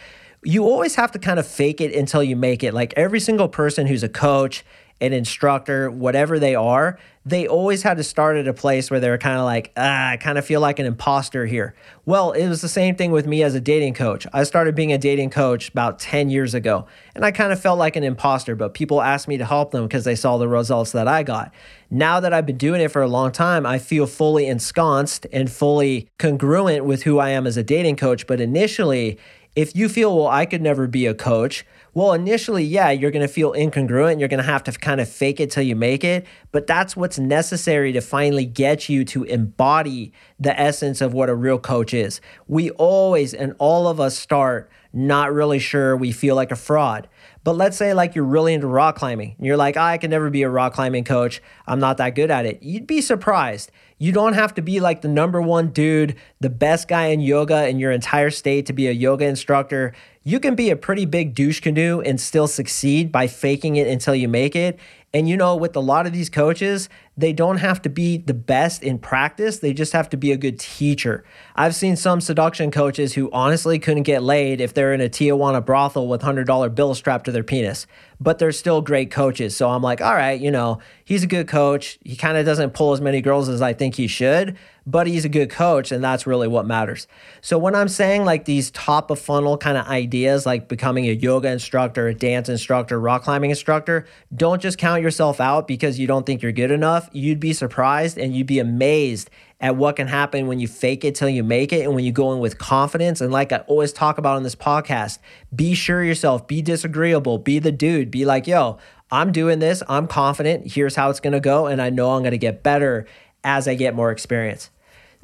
you 0.42 0.64
always 0.64 0.94
have 0.94 1.12
to 1.12 1.18
kind 1.18 1.38
of 1.38 1.46
fake 1.46 1.80
it 1.80 1.94
until 1.94 2.22
you 2.22 2.36
make 2.36 2.62
it. 2.62 2.72
Like 2.72 2.94
every 2.96 3.20
single 3.20 3.48
person 3.48 3.86
who's 3.86 4.02
a 4.02 4.08
coach, 4.08 4.64
an 5.00 5.12
instructor, 5.12 5.90
whatever 5.90 6.38
they 6.38 6.54
are, 6.54 6.98
they 7.26 7.46
always 7.48 7.82
had 7.82 7.96
to 7.96 8.04
start 8.04 8.36
at 8.36 8.46
a 8.46 8.54
place 8.54 8.88
where 8.88 9.00
they 9.00 9.10
were 9.10 9.18
kind 9.18 9.36
of 9.36 9.44
like, 9.44 9.72
ah, 9.76 10.10
I 10.10 10.16
kind 10.16 10.38
of 10.38 10.46
feel 10.46 10.60
like 10.60 10.78
an 10.78 10.86
imposter 10.86 11.44
here. 11.44 11.74
Well, 12.04 12.30
it 12.30 12.48
was 12.48 12.62
the 12.62 12.68
same 12.68 12.94
thing 12.94 13.10
with 13.10 13.26
me 13.26 13.42
as 13.42 13.54
a 13.56 13.60
dating 13.60 13.94
coach. 13.94 14.28
I 14.32 14.44
started 14.44 14.76
being 14.76 14.92
a 14.92 14.98
dating 14.98 15.30
coach 15.30 15.68
about 15.68 15.98
10 15.98 16.30
years 16.30 16.54
ago, 16.54 16.86
and 17.16 17.24
I 17.24 17.32
kind 17.32 17.52
of 17.52 17.60
felt 17.60 17.78
like 17.78 17.96
an 17.96 18.04
imposter, 18.04 18.54
but 18.54 18.74
people 18.74 19.02
asked 19.02 19.26
me 19.26 19.36
to 19.38 19.44
help 19.44 19.72
them 19.72 19.82
because 19.84 20.04
they 20.04 20.14
saw 20.14 20.38
the 20.38 20.48
results 20.48 20.92
that 20.92 21.08
I 21.08 21.24
got. 21.24 21.52
Now 21.90 22.20
that 22.20 22.32
I've 22.32 22.46
been 22.46 22.58
doing 22.58 22.80
it 22.80 22.92
for 22.92 23.02
a 23.02 23.08
long 23.08 23.32
time, 23.32 23.66
I 23.66 23.78
feel 23.78 24.06
fully 24.06 24.46
ensconced 24.46 25.26
and 25.32 25.50
fully 25.50 26.08
congruent 26.18 26.84
with 26.84 27.02
who 27.02 27.18
I 27.18 27.30
am 27.30 27.46
as 27.46 27.56
a 27.56 27.62
dating 27.64 27.96
coach. 27.96 28.26
But 28.28 28.40
initially, 28.40 29.18
if 29.56 29.74
you 29.74 29.88
feel, 29.88 30.16
well, 30.16 30.28
I 30.28 30.46
could 30.46 30.62
never 30.62 30.86
be 30.86 31.06
a 31.06 31.14
coach, 31.14 31.66
well, 31.96 32.12
initially, 32.12 32.62
yeah, 32.62 32.90
you're 32.90 33.10
going 33.10 33.26
to 33.26 33.32
feel 33.32 33.54
incongruent. 33.54 34.20
You're 34.20 34.28
going 34.28 34.36
to 34.36 34.44
have 34.44 34.62
to 34.64 34.72
kind 34.72 35.00
of 35.00 35.08
fake 35.08 35.40
it 35.40 35.50
till 35.50 35.62
you 35.62 35.74
make 35.74 36.04
it. 36.04 36.26
But 36.52 36.66
that's 36.66 36.94
what's 36.94 37.18
necessary 37.18 37.90
to 37.92 38.02
finally 38.02 38.44
get 38.44 38.90
you 38.90 39.02
to 39.06 39.24
embody 39.24 40.12
the 40.38 40.60
essence 40.60 41.00
of 41.00 41.14
what 41.14 41.30
a 41.30 41.34
real 41.34 41.58
coach 41.58 41.94
is. 41.94 42.20
We 42.48 42.68
always, 42.72 43.32
and 43.32 43.54
all 43.58 43.88
of 43.88 43.98
us 43.98 44.14
start 44.14 44.70
not 44.92 45.32
really 45.32 45.58
sure. 45.58 45.96
We 45.96 46.12
feel 46.12 46.36
like 46.36 46.50
a 46.50 46.56
fraud. 46.56 47.08
But 47.46 47.56
let's 47.56 47.76
say 47.76 47.94
like 47.94 48.16
you're 48.16 48.24
really 48.24 48.54
into 48.54 48.66
rock 48.66 48.96
climbing. 48.96 49.36
and 49.38 49.46
You're 49.46 49.56
like, 49.56 49.76
I 49.76 49.98
can 49.98 50.10
never 50.10 50.30
be 50.30 50.42
a 50.42 50.48
rock 50.50 50.72
climbing 50.72 51.04
coach. 51.04 51.40
I'm 51.68 51.78
not 51.78 51.98
that 51.98 52.16
good 52.16 52.28
at 52.28 52.44
it. 52.44 52.60
You'd 52.60 52.88
be 52.88 53.00
surprised. 53.00 53.70
You 53.98 54.10
don't 54.10 54.32
have 54.32 54.52
to 54.54 54.62
be 54.62 54.80
like 54.80 55.00
the 55.00 55.06
number 55.06 55.40
one 55.40 55.68
dude, 55.68 56.16
the 56.40 56.50
best 56.50 56.88
guy 56.88 57.06
in 57.06 57.20
yoga 57.20 57.68
in 57.68 57.78
your 57.78 57.92
entire 57.92 58.30
state 58.30 58.66
to 58.66 58.72
be 58.72 58.88
a 58.88 58.90
yoga 58.90 59.26
instructor. 59.26 59.94
You 60.24 60.40
can 60.40 60.56
be 60.56 60.70
a 60.70 60.76
pretty 60.76 61.04
big 61.04 61.36
douche 61.36 61.60
canoe 61.60 62.00
and 62.00 62.20
still 62.20 62.48
succeed 62.48 63.12
by 63.12 63.28
faking 63.28 63.76
it 63.76 63.86
until 63.86 64.16
you 64.16 64.26
make 64.26 64.56
it. 64.56 64.80
And 65.16 65.26
you 65.26 65.38
know, 65.38 65.56
with 65.56 65.74
a 65.76 65.80
lot 65.80 66.06
of 66.06 66.12
these 66.12 66.28
coaches, 66.28 66.90
they 67.16 67.32
don't 67.32 67.56
have 67.56 67.80
to 67.80 67.88
be 67.88 68.18
the 68.18 68.34
best 68.34 68.82
in 68.82 68.98
practice, 68.98 69.60
they 69.60 69.72
just 69.72 69.94
have 69.94 70.10
to 70.10 70.16
be 70.18 70.30
a 70.30 70.36
good 70.36 70.60
teacher. 70.60 71.24
I've 71.54 71.74
seen 71.74 71.96
some 71.96 72.20
seduction 72.20 72.70
coaches 72.70 73.14
who 73.14 73.30
honestly 73.32 73.78
couldn't 73.78 74.02
get 74.02 74.22
laid 74.22 74.60
if 74.60 74.74
they're 74.74 74.92
in 74.92 75.00
a 75.00 75.08
Tijuana 75.08 75.64
brothel 75.64 76.06
with 76.06 76.20
$100 76.20 76.74
bills 76.74 76.98
strapped 76.98 77.24
to 77.24 77.32
their 77.32 77.42
penis, 77.42 77.86
but 78.20 78.38
they're 78.38 78.52
still 78.52 78.82
great 78.82 79.10
coaches. 79.10 79.56
So 79.56 79.70
I'm 79.70 79.80
like, 79.80 80.02
all 80.02 80.14
right, 80.14 80.38
you 80.38 80.50
know, 80.50 80.80
he's 81.02 81.22
a 81.22 81.26
good 81.26 81.48
coach. 81.48 81.98
He 82.04 82.14
kind 82.14 82.36
of 82.36 82.44
doesn't 82.44 82.74
pull 82.74 82.92
as 82.92 83.00
many 83.00 83.22
girls 83.22 83.48
as 83.48 83.62
I 83.62 83.72
think 83.72 83.94
he 83.94 84.08
should, 84.08 84.58
but 84.86 85.08
he's 85.08 85.24
a 85.24 85.28
good 85.28 85.50
coach, 85.50 85.90
and 85.90 86.02
that's 86.02 86.26
really 86.26 86.46
what 86.46 86.64
matters. 86.64 87.08
So 87.40 87.58
when 87.58 87.74
I'm 87.74 87.88
saying 87.88 88.24
like 88.24 88.44
these 88.44 88.70
top 88.70 89.10
of 89.10 89.18
funnel 89.18 89.58
kind 89.58 89.76
of 89.76 89.86
ideas, 89.88 90.46
like 90.46 90.68
becoming 90.68 91.06
a 91.06 91.12
yoga 91.12 91.50
instructor, 91.50 92.06
a 92.06 92.14
dance 92.14 92.48
instructor, 92.48 93.00
rock 93.00 93.24
climbing 93.24 93.50
instructor, 93.50 94.06
don't 94.34 94.62
just 94.62 94.78
count 94.78 95.02
yourself 95.02 95.40
out 95.40 95.66
because 95.66 95.98
you 95.98 96.06
don't 96.06 96.24
think 96.24 96.40
you're 96.40 96.52
good 96.52 96.70
enough. 96.70 97.10
You'd 97.12 97.40
be 97.40 97.52
surprised 97.52 98.16
and 98.16 98.34
you'd 98.34 98.46
be 98.46 98.60
amazed 98.60 99.28
at 99.60 99.74
what 99.74 99.96
can 99.96 100.06
happen 100.06 100.46
when 100.46 100.60
you 100.60 100.68
fake 100.68 101.04
it 101.04 101.14
till 101.16 101.30
you 101.30 101.42
make 101.42 101.72
it 101.72 101.84
and 101.84 101.94
when 101.94 102.04
you 102.04 102.12
go 102.12 102.32
in 102.32 102.38
with 102.38 102.58
confidence. 102.58 103.20
And 103.20 103.32
like 103.32 103.50
I 103.50 103.58
always 103.66 103.92
talk 103.92 104.18
about 104.18 104.36
on 104.36 104.44
this 104.44 104.54
podcast, 104.54 105.18
be 105.54 105.74
sure 105.74 106.04
yourself, 106.04 106.46
be 106.46 106.62
disagreeable, 106.62 107.38
be 107.38 107.58
the 107.58 107.72
dude, 107.72 108.10
be 108.10 108.24
like, 108.24 108.46
yo, 108.46 108.78
I'm 109.10 109.32
doing 109.32 109.58
this, 109.58 109.82
I'm 109.88 110.06
confident, 110.06 110.72
here's 110.72 110.94
how 110.94 111.10
it's 111.10 111.20
gonna 111.20 111.40
go, 111.40 111.66
and 111.66 111.80
I 111.80 111.90
know 111.90 112.12
I'm 112.12 112.22
gonna 112.22 112.36
get 112.36 112.62
better 112.62 113.06
as 113.44 113.66
I 113.68 113.74
get 113.74 113.94
more 113.94 114.10
experience 114.10 114.70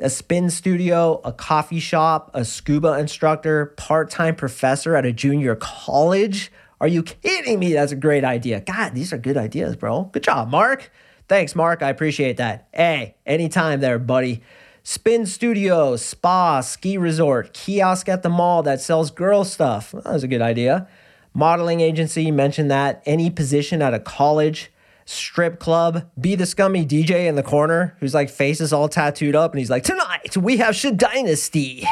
a 0.03 0.11
spin 0.11 0.51
studio, 0.51 1.21
a 1.25 1.33
coffee 1.33 1.79
shop, 1.79 2.31
a 2.35 2.45
scuba 2.45 2.99
instructor, 2.99 3.67
part 3.77 4.11
time 4.11 4.37
professor 4.37 4.97
at 4.97 5.07
a 5.07 5.13
junior 5.13 5.55
college. 5.57 6.53
Are 6.81 6.89
you 6.89 7.03
kidding 7.03 7.59
me? 7.59 7.73
That's 7.73 7.93
a 7.93 7.97
great 7.97 8.25
idea. 8.25 8.61
God, 8.61 8.95
these 8.95 9.13
are 9.13 9.19
good 9.19 9.37
ideas, 9.37 9.77
bro. 9.77 10.05
Good 10.05 10.25
job, 10.25 10.51
Mark. 10.51 10.91
Thanks, 11.29 11.55
Mark. 11.55 11.83
I 11.83 11.89
appreciate 11.89 12.37
that. 12.39 12.69
Hey, 12.73 13.15
anytime 13.25 13.81
there, 13.81 13.99
buddy. 13.99 14.43
Spin 14.83 15.27
studio, 15.27 15.95
spa, 15.95 16.61
ski 16.61 16.99
resort, 16.99 17.55
kiosk 17.55 18.09
at 18.09 18.25
the 18.25 18.29
mall 18.29 18.65
that 18.65 18.81
sells 18.81 19.13
girl 19.13 19.45
stuff. 19.45 19.93
That 19.93 20.13
was 20.13 20.25
a 20.25 20.29
good 20.29 20.43
idea. 20.43 20.89
Modeling 21.33 21.81
agency, 21.81 22.33
mentioned 22.33 22.71
that. 22.73 23.01
Any 23.07 23.31
position 23.31 23.81
at 23.81 23.95
a 23.95 24.01
college 24.01 24.73
strip 25.13 25.59
club, 25.59 26.11
be 26.21 26.35
the 26.35 26.47
scummy 26.47 26.85
DJ 26.87 27.27
in 27.27 27.35
the 27.35 27.43
corner 27.43 27.97
who's 28.01 28.15
like 28.15 28.31
faces 28.31 28.73
all 28.73 28.89
tattooed 28.89 29.35
up 29.35 29.53
and 29.53 29.59
he's 29.59 29.71
like, 29.71 29.85
Tonight 29.85 30.37
we 30.37 30.57
have 30.59 30.75
Sha 30.75 30.91
Dynasty. 30.91 31.87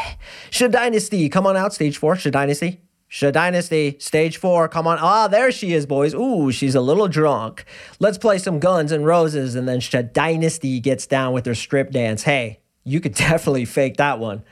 Sha 0.50 0.68
Dynasty, 0.68 1.28
come 1.28 1.46
on 1.46 1.56
out, 1.56 1.72
stage 1.72 1.96
four, 1.98 2.16
Sha 2.16 2.30
Dynasty. 2.30 2.80
Sha 3.12 3.32
Dynasty, 3.32 3.96
stage 3.98 4.36
four, 4.36 4.68
come 4.68 4.86
on. 4.86 4.98
Ah, 5.00 5.26
there 5.26 5.50
she 5.50 5.72
is, 5.72 5.84
boys. 5.84 6.14
Ooh, 6.14 6.52
she's 6.52 6.76
a 6.76 6.80
little 6.80 7.08
drunk. 7.08 7.64
Let's 7.98 8.18
play 8.18 8.38
some 8.38 8.60
Guns 8.60 8.92
and 8.92 9.04
Roses. 9.04 9.56
And 9.56 9.68
then 9.68 9.80
Sha 9.80 10.02
Dynasty 10.02 10.78
gets 10.78 11.08
down 11.08 11.32
with 11.32 11.44
her 11.46 11.54
strip 11.56 11.90
dance. 11.90 12.22
Hey, 12.22 12.60
You 12.84 13.00
could 13.00 13.14
definitely 13.16 13.64
fake 13.64 13.96
that 13.96 14.20
one. 14.20 14.44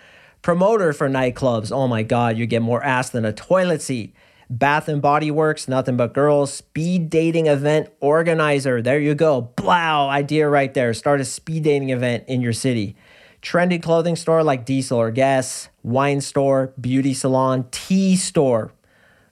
Promoter 0.43 0.93
for 0.93 1.09
nightclubs. 1.09 1.71
Oh 1.71 1.87
my 1.87 2.03
God, 2.03 2.37
you 2.37 2.47
get 2.47 2.63
more 2.63 2.83
ass 2.83 3.11
than 3.11 3.25
a 3.25 3.33
toilet 3.33 3.81
seat. 3.81 4.15
Bath 4.51 4.89
and 4.89 5.03
Body 5.03 5.31
Works, 5.31 5.69
nothing 5.69 5.97
but 5.97 6.15
girls. 6.15 6.53
Speed 6.53 7.11
dating 7.11 7.47
event 7.47 7.91
organizer. 8.01 8.81
There 8.81 8.99
you 8.99 9.15
go. 9.15 9.43
Blow, 9.43 10.09
idea 10.09 10.49
right 10.49 10.73
there. 10.73 10.95
Start 10.95 11.21
a 11.21 11.25
speed 11.25 11.65
dating 11.65 11.91
event 11.91 12.25
in 12.29 12.41
your 12.41 12.55
city. 12.55 12.97
Trendy 13.43 13.81
clothing 13.81 14.17
store 14.17 14.43
like 14.43 14.65
Diesel 14.65 14.99
or 14.99 15.11
Guess, 15.11 15.69
wine 15.83 16.21
store, 16.21 16.73
beauty 16.81 17.15
salon, 17.15 17.67
tea 17.71 18.17
store. 18.17 18.73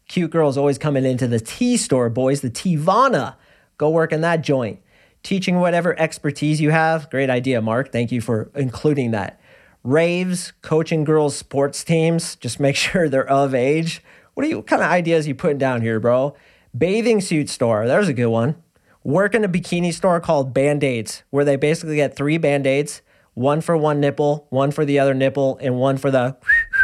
Cute 0.07 0.31
girls 0.31 0.57
always 0.57 0.79
coming 0.79 1.05
into 1.05 1.27
the 1.27 1.41
tea 1.41 1.77
store, 1.77 2.09
boys, 2.09 2.41
the 2.41 2.51
Teavana. 2.51 3.35
Go 3.79 3.91
work 3.91 4.13
in 4.13 4.21
that 4.21 4.43
joint. 4.43 4.81
Teaching 5.23 5.59
whatever 5.59 5.99
expertise 5.99 6.61
you 6.61 6.71
have. 6.71 7.11
Great 7.11 7.31
idea, 7.31 7.61
Mark. 7.61 7.91
Thank 7.91 8.13
you 8.13 8.21
for 8.21 8.51
including 8.55 9.11
that. 9.11 9.41
Raves, 9.83 10.53
coaching 10.63 11.03
girls' 11.05 11.37
sports 11.37 11.83
teams. 11.83 12.37
Just 12.37 12.61
make 12.61 12.77
sure 12.77 13.09
they're 13.09 13.29
of 13.29 13.55
age. 13.55 14.03
What 14.37 14.45
are 14.45 14.51
you 14.51 14.59
what 14.59 14.67
kind 14.67 14.83
of 14.83 14.91
ideas 14.91 15.27
you 15.27 15.35
putting 15.35 15.57
down 15.57 15.81
here, 15.81 15.99
bro? 15.99 16.37
Bathing 16.77 17.23
suit 17.23 17.49
store. 17.49 17.87
There's 17.87 18.09
a 18.09 18.13
good 18.13 18.27
one. 18.27 18.57
Work 19.03 19.35
in 19.35 19.45
a 19.45 19.49
bikini 19.49 19.95
store 19.95 20.21
called 20.21 20.53
Band-Aids, 20.53 21.23
where 21.31 21.43
they 21.43 21.57
basically 21.57 21.97
get 21.97 22.15
three 22.15 22.37
Band-Aids, 22.37 23.01
one 23.33 23.63
for 23.63 23.79
one 23.79 23.99
nipple, 23.99 24.47
one 24.51 24.73
for 24.73 24.85
the 24.85 24.99
other 24.99 25.15
nipple, 25.15 25.57
and 25.63 25.79
one 25.79 25.97
for 25.97 26.11
the 26.11 26.37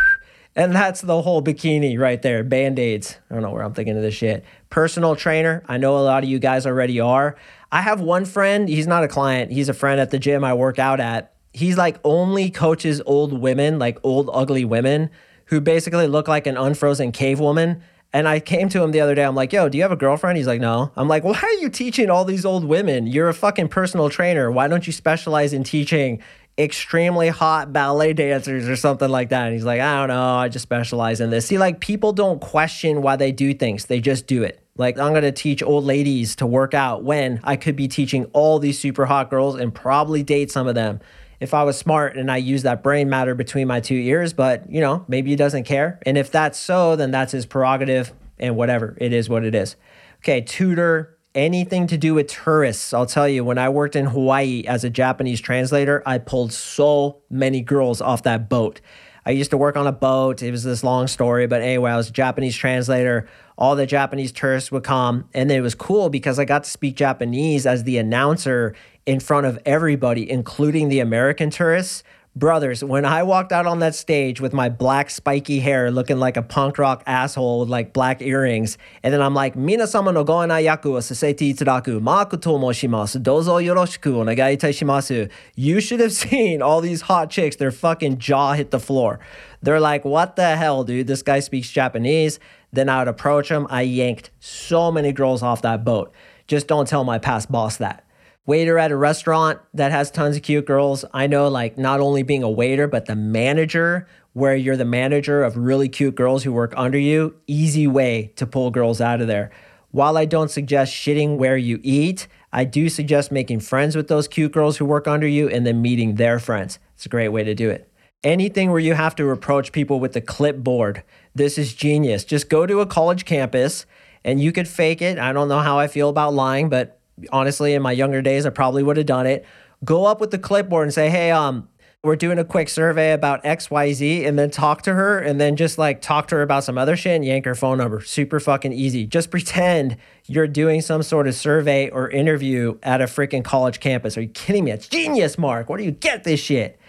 and 0.56 0.74
that's 0.74 1.02
the 1.02 1.20
whole 1.20 1.42
bikini 1.42 1.98
right 1.98 2.22
there. 2.22 2.42
Band 2.42 2.78
aids. 2.78 3.18
I 3.30 3.34
don't 3.34 3.42
know 3.42 3.50
where 3.50 3.64
I'm 3.64 3.74
thinking 3.74 3.98
of 3.98 4.02
this 4.02 4.14
shit. 4.14 4.46
Personal 4.70 5.14
trainer. 5.14 5.62
I 5.68 5.76
know 5.76 5.98
a 5.98 6.00
lot 6.00 6.24
of 6.24 6.30
you 6.30 6.38
guys 6.38 6.64
already 6.64 7.00
are. 7.00 7.36
I 7.70 7.82
have 7.82 8.00
one 8.00 8.24
friend. 8.24 8.66
He's 8.66 8.86
not 8.86 9.04
a 9.04 9.08
client, 9.08 9.52
he's 9.52 9.68
a 9.68 9.74
friend 9.74 10.00
at 10.00 10.10
the 10.10 10.18
gym 10.18 10.42
I 10.42 10.54
work 10.54 10.78
out 10.78 11.00
at. 11.00 11.34
He's 11.52 11.76
like 11.76 11.98
only 12.02 12.48
coaches 12.48 13.02
old 13.04 13.38
women, 13.38 13.78
like 13.78 13.98
old, 14.02 14.30
ugly 14.32 14.64
women 14.64 15.10
who 15.52 15.60
basically 15.60 16.06
look 16.06 16.28
like 16.28 16.46
an 16.46 16.56
unfrozen 16.56 17.12
cave 17.12 17.38
woman. 17.38 17.82
And 18.10 18.26
I 18.26 18.40
came 18.40 18.70
to 18.70 18.82
him 18.82 18.90
the 18.90 19.02
other 19.02 19.14
day. 19.14 19.22
I'm 19.22 19.34
like, 19.34 19.52
yo, 19.52 19.68
do 19.68 19.76
you 19.76 19.82
have 19.84 19.92
a 19.92 19.96
girlfriend? 19.96 20.38
He's 20.38 20.46
like, 20.46 20.62
no. 20.62 20.90
I'm 20.96 21.08
like, 21.08 21.24
well, 21.24 21.34
why 21.34 21.42
are 21.42 21.60
you 21.60 21.68
teaching 21.68 22.08
all 22.08 22.24
these 22.24 22.46
old 22.46 22.64
women? 22.64 23.06
You're 23.06 23.28
a 23.28 23.34
fucking 23.34 23.68
personal 23.68 24.08
trainer. 24.08 24.50
Why 24.50 24.66
don't 24.66 24.86
you 24.86 24.94
specialize 24.94 25.52
in 25.52 25.62
teaching 25.62 26.22
extremely 26.58 27.28
hot 27.28 27.70
ballet 27.70 28.14
dancers 28.14 28.66
or 28.66 28.76
something 28.76 29.10
like 29.10 29.28
that. 29.28 29.44
And 29.44 29.52
he's 29.52 29.64
like, 29.64 29.82
I 29.82 29.98
don't 29.98 30.08
know, 30.08 30.36
I 30.36 30.48
just 30.48 30.62
specialize 30.62 31.20
in 31.20 31.28
this. 31.28 31.44
See, 31.46 31.58
like 31.58 31.80
people 31.80 32.14
don't 32.14 32.40
question 32.40 33.02
why 33.02 33.16
they 33.16 33.30
do 33.30 33.52
things, 33.52 33.84
they 33.84 34.00
just 34.00 34.26
do 34.26 34.42
it. 34.44 34.58
Like, 34.78 34.98
I'm 34.98 35.12
gonna 35.12 35.32
teach 35.32 35.62
old 35.62 35.84
ladies 35.84 36.34
to 36.36 36.46
work 36.46 36.72
out 36.72 37.04
when 37.04 37.40
I 37.44 37.56
could 37.56 37.76
be 37.76 37.88
teaching 37.88 38.24
all 38.32 38.58
these 38.58 38.78
super 38.78 39.04
hot 39.04 39.28
girls 39.28 39.54
and 39.56 39.74
probably 39.74 40.22
date 40.22 40.50
some 40.50 40.66
of 40.66 40.74
them 40.74 41.00
if 41.42 41.54
I 41.54 41.64
was 41.64 41.76
smart 41.76 42.16
and 42.16 42.30
I 42.30 42.36
use 42.36 42.62
that 42.62 42.82
brain 42.82 43.10
matter 43.10 43.34
between 43.34 43.66
my 43.66 43.80
two 43.80 43.96
ears. 43.96 44.32
But, 44.32 44.70
you 44.70 44.80
know, 44.80 45.04
maybe 45.08 45.30
he 45.30 45.36
doesn't 45.36 45.64
care. 45.64 45.98
And 46.06 46.16
if 46.16 46.30
that's 46.30 46.58
so, 46.58 46.94
then 46.94 47.10
that's 47.10 47.32
his 47.32 47.46
prerogative 47.46 48.12
and 48.38 48.56
whatever. 48.56 48.96
It 49.00 49.12
is 49.12 49.28
what 49.28 49.44
it 49.44 49.54
is. 49.54 49.76
Okay, 50.18 50.40
tutor, 50.40 51.18
anything 51.34 51.88
to 51.88 51.98
do 51.98 52.14
with 52.14 52.28
tourists. 52.28 52.94
I'll 52.94 53.06
tell 53.06 53.28
you, 53.28 53.44
when 53.44 53.58
I 53.58 53.70
worked 53.70 53.96
in 53.96 54.06
Hawaii 54.06 54.62
as 54.68 54.84
a 54.84 54.90
Japanese 54.90 55.40
translator, 55.40 56.02
I 56.06 56.18
pulled 56.18 56.52
so 56.52 57.22
many 57.28 57.60
girls 57.60 58.00
off 58.00 58.22
that 58.22 58.48
boat. 58.48 58.80
I 59.24 59.30
used 59.30 59.50
to 59.50 59.56
work 59.56 59.76
on 59.76 59.86
a 59.86 59.92
boat. 59.92 60.42
It 60.42 60.50
was 60.50 60.64
this 60.64 60.82
long 60.82 61.06
story, 61.06 61.46
but 61.46 61.62
anyway, 61.62 61.92
I 61.92 61.96
was 61.96 62.08
a 62.08 62.12
Japanese 62.12 62.56
translator. 62.56 63.28
All 63.56 63.76
the 63.76 63.86
Japanese 63.86 64.32
tourists 64.32 64.72
would 64.72 64.82
come, 64.82 65.28
and 65.32 65.50
it 65.50 65.60
was 65.60 65.74
cool 65.74 66.08
because 66.08 66.38
I 66.38 66.44
got 66.44 66.64
to 66.64 66.70
speak 66.70 66.96
Japanese 66.96 67.66
as 67.66 67.84
the 67.84 67.98
announcer 67.98 68.74
in 69.06 69.20
front 69.20 69.46
of 69.46 69.58
everybody, 69.66 70.30
including 70.30 70.88
the 70.88 71.00
American 71.00 71.50
tourists, 71.50 72.04
brothers, 72.34 72.82
when 72.82 73.04
I 73.04 73.24
walked 73.24 73.52
out 73.52 73.66
on 73.66 73.80
that 73.80 73.94
stage 73.94 74.40
with 74.40 74.52
my 74.52 74.68
black 74.68 75.10
spiky 75.10 75.60
hair 75.60 75.90
looking 75.90 76.18
like 76.18 76.36
a 76.36 76.42
punk 76.42 76.78
rock 76.78 77.02
asshole 77.06 77.60
with 77.60 77.68
like 77.68 77.92
black 77.92 78.22
earrings, 78.22 78.78
and 79.02 79.12
then 79.12 79.20
I'm 79.20 79.34
like, 79.34 79.54
Mina 79.54 79.86
sama 79.86 80.12
no 80.12 80.24
goenai 80.24 80.64
yaku 80.64 80.92
wa 80.92 80.98
sasete 81.00 81.54
itadaku, 81.54 82.00
maku 82.00 82.40
to 82.40 82.48
moshimasu, 82.50 83.22
dozo 83.22 83.62
yoroshiku 83.62 84.14
onegai 84.14 84.56
itashimasu. 84.56 85.30
You 85.56 85.80
should 85.80 86.00
have 86.00 86.12
seen 86.24 86.62
all 86.62 86.80
these 86.80 87.02
hot 87.02 87.28
chicks, 87.28 87.56
their 87.56 87.72
fucking 87.72 88.18
jaw 88.18 88.52
hit 88.54 88.70
the 88.70 88.80
floor. 88.80 89.18
They're 89.60 89.80
like, 89.80 90.04
what 90.04 90.36
the 90.36 90.56
hell, 90.56 90.84
dude? 90.84 91.06
This 91.06 91.22
guy 91.22 91.40
speaks 91.40 91.70
Japanese. 91.70 92.40
Then 92.72 92.88
I 92.88 93.00
would 93.00 93.08
approach 93.08 93.50
him. 93.50 93.66
I 93.68 93.82
yanked 93.82 94.30
so 94.40 94.90
many 94.90 95.12
girls 95.12 95.42
off 95.42 95.62
that 95.62 95.84
boat. 95.84 96.12
Just 96.46 96.66
don't 96.66 96.88
tell 96.88 97.04
my 97.04 97.18
past 97.18 97.52
boss 97.52 97.76
that 97.76 98.01
waiter 98.46 98.78
at 98.78 98.90
a 98.90 98.96
restaurant 98.96 99.60
that 99.74 99.92
has 99.92 100.10
tons 100.10 100.36
of 100.36 100.42
cute 100.42 100.66
girls. 100.66 101.04
I 101.14 101.26
know, 101.26 101.48
like, 101.48 101.78
not 101.78 102.00
only 102.00 102.22
being 102.22 102.42
a 102.42 102.50
waiter, 102.50 102.88
but 102.88 103.06
the 103.06 103.14
manager, 103.14 104.06
where 104.32 104.56
you're 104.56 104.76
the 104.76 104.84
manager 104.84 105.42
of 105.42 105.56
really 105.56 105.88
cute 105.88 106.14
girls 106.14 106.42
who 106.42 106.52
work 106.52 106.74
under 106.76 106.98
you, 106.98 107.36
easy 107.46 107.86
way 107.86 108.32
to 108.36 108.46
pull 108.46 108.70
girls 108.70 109.00
out 109.00 109.20
of 109.20 109.26
there. 109.26 109.50
While 109.90 110.16
I 110.16 110.24
don't 110.24 110.50
suggest 110.50 110.92
shitting 110.92 111.36
where 111.36 111.56
you 111.56 111.78
eat, 111.82 112.26
I 112.52 112.64
do 112.64 112.88
suggest 112.88 113.30
making 113.30 113.60
friends 113.60 113.94
with 113.94 114.08
those 114.08 114.26
cute 114.26 114.52
girls 114.52 114.78
who 114.78 114.86
work 114.86 115.06
under 115.06 115.26
you 115.26 115.48
and 115.48 115.66
then 115.66 115.82
meeting 115.82 116.14
their 116.14 116.38
friends. 116.38 116.78
It's 116.94 117.06
a 117.06 117.10
great 117.10 117.28
way 117.28 117.44
to 117.44 117.54
do 117.54 117.68
it. 117.70 117.90
Anything 118.24 118.70
where 118.70 118.80
you 118.80 118.94
have 118.94 119.14
to 119.16 119.30
approach 119.30 119.72
people 119.72 120.00
with 120.00 120.16
a 120.16 120.20
clipboard, 120.20 121.02
this 121.34 121.58
is 121.58 121.74
genius. 121.74 122.24
Just 122.24 122.48
go 122.48 122.66
to 122.66 122.80
a 122.80 122.86
college 122.86 123.24
campus 123.24 123.84
and 124.24 124.40
you 124.40 124.52
could 124.52 124.68
fake 124.68 125.02
it. 125.02 125.18
I 125.18 125.32
don't 125.32 125.48
know 125.48 125.60
how 125.60 125.78
I 125.78 125.88
feel 125.88 126.08
about 126.08 126.32
lying, 126.32 126.68
but 126.68 126.98
honestly, 127.30 127.74
in 127.74 127.82
my 127.82 127.92
younger 127.92 128.22
days, 128.22 128.46
I 128.46 128.50
probably 128.50 128.82
would 128.82 128.96
have 128.96 129.06
done 129.06 129.26
it. 129.26 129.44
Go 129.84 130.04
up 130.04 130.20
with 130.20 130.30
the 130.30 130.38
clipboard 130.38 130.84
and 130.84 130.94
say, 130.94 131.10
hey, 131.10 131.30
um, 131.30 131.68
we're 132.04 132.16
doing 132.16 132.38
a 132.38 132.44
quick 132.44 132.68
survey 132.68 133.12
about 133.12 133.44
XYZ 133.44 134.26
and 134.26 134.36
then 134.36 134.50
talk 134.50 134.82
to 134.82 134.92
her 134.92 135.20
and 135.20 135.40
then 135.40 135.54
just 135.54 135.78
like 135.78 136.00
talk 136.00 136.26
to 136.28 136.34
her 136.34 136.42
about 136.42 136.64
some 136.64 136.76
other 136.76 136.96
shit 136.96 137.14
and 137.14 137.24
yank 137.24 137.44
her 137.44 137.54
phone 137.54 137.78
number. 137.78 138.00
Super 138.00 138.40
fucking 138.40 138.72
easy. 138.72 139.06
Just 139.06 139.30
pretend 139.30 139.96
you're 140.26 140.48
doing 140.48 140.80
some 140.80 141.04
sort 141.04 141.28
of 141.28 141.34
survey 141.36 141.90
or 141.90 142.10
interview 142.10 142.76
at 142.82 143.00
a 143.00 143.04
freaking 143.04 143.44
college 143.44 143.78
campus. 143.78 144.16
Are 144.18 144.22
you 144.22 144.28
kidding 144.28 144.64
me? 144.64 144.72
It's 144.72 144.88
genius, 144.88 145.38
Mark. 145.38 145.68
Where 145.68 145.78
do 145.78 145.84
you 145.84 145.92
get 145.92 146.24
this 146.24 146.40
shit? 146.40 146.80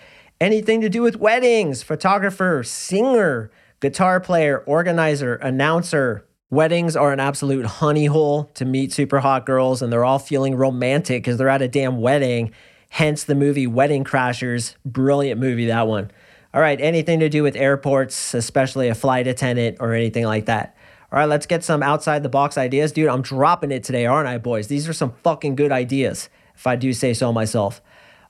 Anything 0.41 0.81
to 0.81 0.89
do 0.89 1.03
with 1.03 1.17
weddings, 1.17 1.83
photographer, 1.83 2.63
singer, 2.63 3.51
guitar 3.81 4.19
player, 4.19 4.63
organizer, 4.65 5.35
announcer, 5.35 6.25
Weddings 6.49 6.95
are 6.95 7.11
an 7.11 7.19
absolute 7.19 7.65
honey 7.65 8.05
hole 8.05 8.51
to 8.53 8.65
meet 8.65 8.93
super 8.93 9.19
hot 9.19 9.45
girls, 9.45 9.81
and 9.81 9.91
they're 9.91 10.05
all 10.05 10.19
feeling 10.19 10.55
romantic 10.55 11.23
because 11.23 11.37
they're 11.37 11.49
at 11.49 11.61
a 11.61 11.67
damn 11.67 11.99
wedding. 11.99 12.51
Hence 12.89 13.23
the 13.23 13.33
movie 13.33 13.65
Wedding 13.65 14.03
Crashers. 14.03 14.75
Brilliant 14.85 15.41
movie, 15.41 15.65
that 15.65 15.87
one. 15.87 16.11
All 16.53 16.61
right, 16.61 16.79
anything 16.79 17.19
to 17.21 17.29
do 17.29 17.41
with 17.41 17.55
airports, 17.55 18.35
especially 18.35 18.87
a 18.87 18.93
flight 18.93 19.25
attendant 19.25 19.77
or 19.79 19.93
anything 19.93 20.25
like 20.25 20.45
that. 20.45 20.77
All 21.11 21.17
right, 21.17 21.27
let's 21.27 21.47
get 21.47 21.63
some 21.63 21.81
outside 21.81 22.21
the 22.21 22.29
box 22.29 22.55
ideas. 22.55 22.91
Dude, 22.91 23.07
I'm 23.07 23.23
dropping 23.23 23.71
it 23.71 23.83
today, 23.83 24.05
aren't 24.05 24.27
I, 24.27 24.37
boys? 24.37 24.67
These 24.67 24.87
are 24.87 24.93
some 24.93 25.13
fucking 25.23 25.55
good 25.55 25.71
ideas, 25.71 26.29
if 26.55 26.67
I 26.67 26.75
do 26.75 26.93
say 26.93 27.15
so 27.15 27.33
myself. 27.33 27.81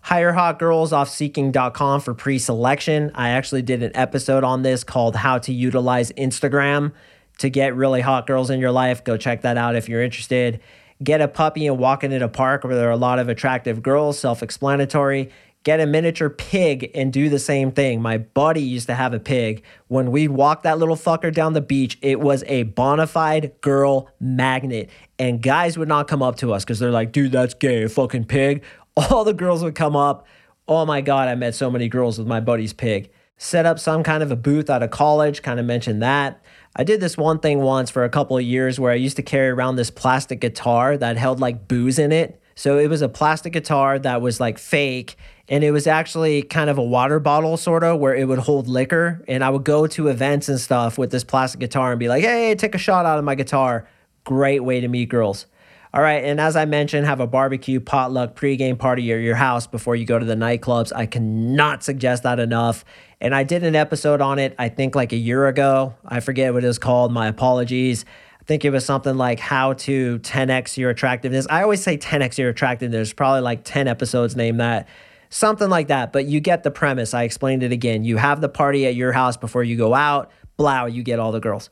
Hire 0.04 0.34
hot 0.34 0.60
girls 0.60 0.94
off 0.94 1.10
seeking.com 1.10 2.02
for 2.02 2.14
pre 2.14 2.40
selection. 2.40 3.12
I 3.16 3.30
actually 3.30 3.62
did 3.62 3.84
an 3.84 3.92
episode 3.96 4.46
on 4.46 4.62
this 4.62 4.86
called 4.86 5.18
How 5.18 5.38
to 5.40 5.54
Utilize 5.54 6.12
Instagram 6.14 6.94
to 7.40 7.50
get 7.50 7.76
really 7.76 8.02
hot 8.02 8.28
girls 8.28 8.50
in 8.50 8.60
your 8.60 8.72
life. 8.72 9.04
Go 9.04 9.18
check 9.18 9.42
that 9.42 9.58
out 9.58 9.76
if 9.76 9.90
you're 9.90 10.02
interested. 10.02 10.60
Get 11.04 11.22
a 11.22 11.28
puppy 11.28 11.68
and 11.68 11.78
walk 11.78 12.04
in 12.04 12.14
a 12.14 12.30
park 12.30 12.64
where 12.64 12.76
there 12.76 12.88
are 12.88 12.92
a 12.92 12.98
lot 12.98 13.20
of 13.20 13.30
attractive 13.30 13.82
girls, 13.82 14.20
self 14.20 14.44
explanatory. 14.44 15.32
Get 15.64 15.80
a 15.80 15.86
miniature 15.86 16.30
pig 16.30 16.92
and 16.94 17.12
do 17.14 17.30
the 17.30 17.40
same 17.40 17.72
thing. 17.72 18.02
My 18.02 18.18
buddy 18.18 18.62
used 18.62 18.88
to 18.88 18.96
have 18.96 19.14
a 19.14 19.20
pig. 19.20 19.64
When 19.88 20.12
we 20.12 20.28
walked 20.28 20.64
that 20.64 20.78
little 20.78 20.98
fucker 20.98 21.34
down 21.34 21.54
the 21.54 21.62
beach, 21.62 21.98
it 22.02 22.20
was 22.20 22.44
a 22.48 22.64
bona 22.64 23.08
fide 23.08 23.54
girl 23.62 24.10
magnet. 24.20 24.90
And 25.18 25.42
guys 25.42 25.78
would 25.78 25.88
not 25.88 26.10
come 26.10 26.22
up 26.22 26.36
to 26.38 26.52
us 26.52 26.66
because 26.66 26.80
they're 26.80 26.92
like, 26.92 27.14
dude, 27.14 27.32
that's 27.32 27.54
gay, 27.54 27.88
fucking 27.88 28.26
pig. 28.26 28.64
All 28.98 29.24
the 29.24 29.34
girls 29.34 29.64
would 29.64 29.76
come 29.76 29.96
up. 29.96 30.28
Oh 30.68 30.86
my 30.86 31.00
God, 31.00 31.30
I 31.30 31.36
met 31.36 31.56
so 31.56 31.72
many 31.72 31.88
girls 31.88 32.18
with 32.18 32.28
my 32.28 32.42
buddy's 32.42 32.74
pig. 32.74 33.10
Set 33.38 33.66
up 33.66 33.80
some 33.80 34.04
kind 34.04 34.22
of 34.22 34.32
a 34.32 34.36
booth 34.36 34.70
out 34.70 34.84
of 34.84 34.92
college, 34.92 35.42
kind 35.42 35.62
of 35.62 35.66
mentioned 35.66 36.02
that. 36.02 36.43
I 36.76 36.84
did 36.84 37.00
this 37.00 37.18
one 37.18 37.40
thing 37.40 37.60
once 37.62 37.92
for 37.92 38.04
a 38.04 38.10
couple 38.10 38.36
of 38.36 38.44
years 38.44 38.80
where 38.80 38.92
I 38.92 38.96
used 38.96 39.16
to 39.18 39.24
carry 39.24 39.50
around 39.50 39.76
this 39.76 39.92
plastic 39.92 40.40
guitar 40.40 40.98
that 40.98 41.18
held 41.18 41.40
like 41.40 41.68
booze 41.68 42.00
in 42.00 42.12
it. 42.12 42.42
So 42.56 42.78
it 42.80 42.88
was 42.88 43.02
a 43.02 43.10
plastic 43.10 43.54
guitar 43.54 44.00
that 44.00 44.22
was 44.22 44.40
like 44.40 44.58
fake 44.58 45.16
and 45.50 45.64
it 45.64 45.72
was 45.72 45.86
actually 45.86 46.42
kind 46.42 46.70
of 46.70 46.78
a 46.78 46.84
water 46.84 47.20
bottle 47.20 47.58
sort 47.58 47.84
of 47.84 48.00
where 48.00 48.16
it 48.16 48.28
would 48.28 48.40
hold 48.40 48.68
liquor 48.68 49.24
and 49.28 49.44
I 49.44 49.50
would 49.50 49.64
go 49.64 49.86
to 49.88 50.08
events 50.08 50.50
and 50.50 50.60
stuff 50.60 50.98
with 50.98 51.12
this 51.12 51.24
plastic 51.24 51.60
guitar 51.60 51.92
and 51.92 52.00
be 52.00 52.08
like, 52.08 52.24
"Hey, 52.24 52.56
take 52.56 52.76
a 52.76 52.80
shot 52.80 53.06
out 53.06 53.20
of 53.20 53.26
my 53.26 53.36
guitar." 53.36 53.88
Great 54.24 54.64
way 54.64 54.80
to 54.80 54.88
meet 54.88 55.10
girls. 55.10 55.46
All 55.96 56.02
right, 56.02 56.24
and 56.24 56.40
as 56.42 56.56
I 56.56 56.66
mentioned, 56.66 57.06
have 57.06 57.20
a 57.20 57.28
barbecue 57.28 57.80
potluck 57.80 58.36
pregame 58.36 58.80
party 58.80 59.12
at 59.12 59.20
your 59.20 59.36
house 59.36 59.68
before 59.68 59.96
you 59.96 60.06
go 60.06 60.18
to 60.18 60.26
the 60.26 60.34
nightclubs. 60.34 60.92
I 60.96 61.06
cannot 61.06 61.84
suggest 61.84 62.24
that 62.24 62.40
enough. 62.40 62.84
And 63.22 63.36
I 63.36 63.44
did 63.44 63.64
an 63.64 63.76
episode 63.76 64.20
on 64.20 64.40
it, 64.40 64.56
I 64.58 64.70
think 64.70 64.96
like 64.96 65.14
a 65.14 65.18
year 65.18 65.46
ago. 65.48 65.94
I 66.04 66.20
forget 66.20 66.52
what 66.52 66.64
it 66.64 66.68
was 66.68 66.80
called. 66.80 67.14
My 67.14 67.28
apologies. 67.28 68.06
I 68.42 68.44
think 68.46 68.66
it 68.66 68.72
was 68.72 68.84
something 68.84 69.18
like 69.18 69.40
how 69.40 69.74
to 69.74 70.18
10x 70.18 70.78
your 70.78 70.90
attractiveness. 70.90 71.46
I 71.48 71.62
always 71.62 71.84
say 71.84 71.96
10x 71.96 72.40
your 72.40 72.50
attractiveness. 72.50 72.98
There's 72.98 73.14
probably 73.14 73.42
like 73.42 73.64
10 73.64 73.88
episodes 73.88 74.36
named 74.36 74.62
that. 74.62 74.88
something 75.30 75.70
like 75.70 75.88
that. 75.88 76.14
But 76.14 76.26
you 76.26 76.40
get 76.40 76.64
the 76.64 76.72
premise. 76.72 77.14
I 77.14 77.24
explained 77.24 77.64
it 77.64 77.72
again. 77.72 78.04
You 78.04 78.18
have 78.18 78.42
the 78.42 78.50
party 78.50 78.86
at 78.86 78.96
your 78.96 79.12
house 79.12 79.38
before 79.38 79.64
you 79.64 79.78
go 79.78 79.94
out. 79.94 80.32
Blow, 80.56 80.86
you 80.86 81.02
get 81.02 81.20
all 81.20 81.32
the 81.32 81.40
girls. 81.40 81.70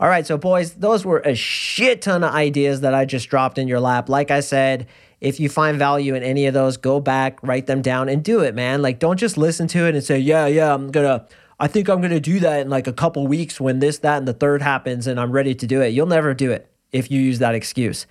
All 0.00 0.08
right, 0.08 0.26
so 0.26 0.36
boys, 0.36 0.74
those 0.74 1.04
were 1.04 1.20
a 1.20 1.34
shit 1.34 2.02
ton 2.02 2.24
of 2.24 2.32
ideas 2.32 2.80
that 2.80 2.94
I 2.94 3.04
just 3.04 3.28
dropped 3.28 3.58
in 3.58 3.68
your 3.68 3.80
lap. 3.80 4.08
Like 4.08 4.30
I 4.30 4.40
said, 4.40 4.88
if 5.20 5.38
you 5.38 5.48
find 5.48 5.78
value 5.78 6.14
in 6.14 6.22
any 6.22 6.46
of 6.46 6.54
those, 6.54 6.76
go 6.76 7.00
back, 7.00 7.42
write 7.42 7.66
them 7.66 7.80
down, 7.80 8.08
and 8.08 8.24
do 8.24 8.40
it, 8.40 8.54
man. 8.54 8.82
Like, 8.82 8.98
don't 8.98 9.18
just 9.18 9.38
listen 9.38 9.68
to 9.68 9.86
it 9.86 9.94
and 9.94 10.02
say, 10.02 10.18
yeah, 10.18 10.46
yeah, 10.46 10.74
I'm 10.74 10.90
gonna. 10.90 11.26
I 11.60 11.68
think 11.68 11.88
I'm 11.88 12.00
going 12.00 12.10
to 12.10 12.20
do 12.20 12.40
that 12.40 12.62
in 12.62 12.68
like 12.68 12.88
a 12.88 12.92
couple 12.92 13.26
weeks 13.26 13.60
when 13.60 13.78
this, 13.78 13.98
that, 13.98 14.18
and 14.18 14.26
the 14.26 14.32
third 14.32 14.60
happens 14.60 15.06
and 15.06 15.20
I'm 15.20 15.30
ready 15.30 15.54
to 15.54 15.66
do 15.66 15.80
it. 15.80 15.90
You'll 15.90 16.06
never 16.06 16.34
do 16.34 16.50
it 16.50 16.68
if 16.92 17.10
you 17.12 17.20
use 17.20 17.38
that 17.38 17.54
excuse. 17.54 18.06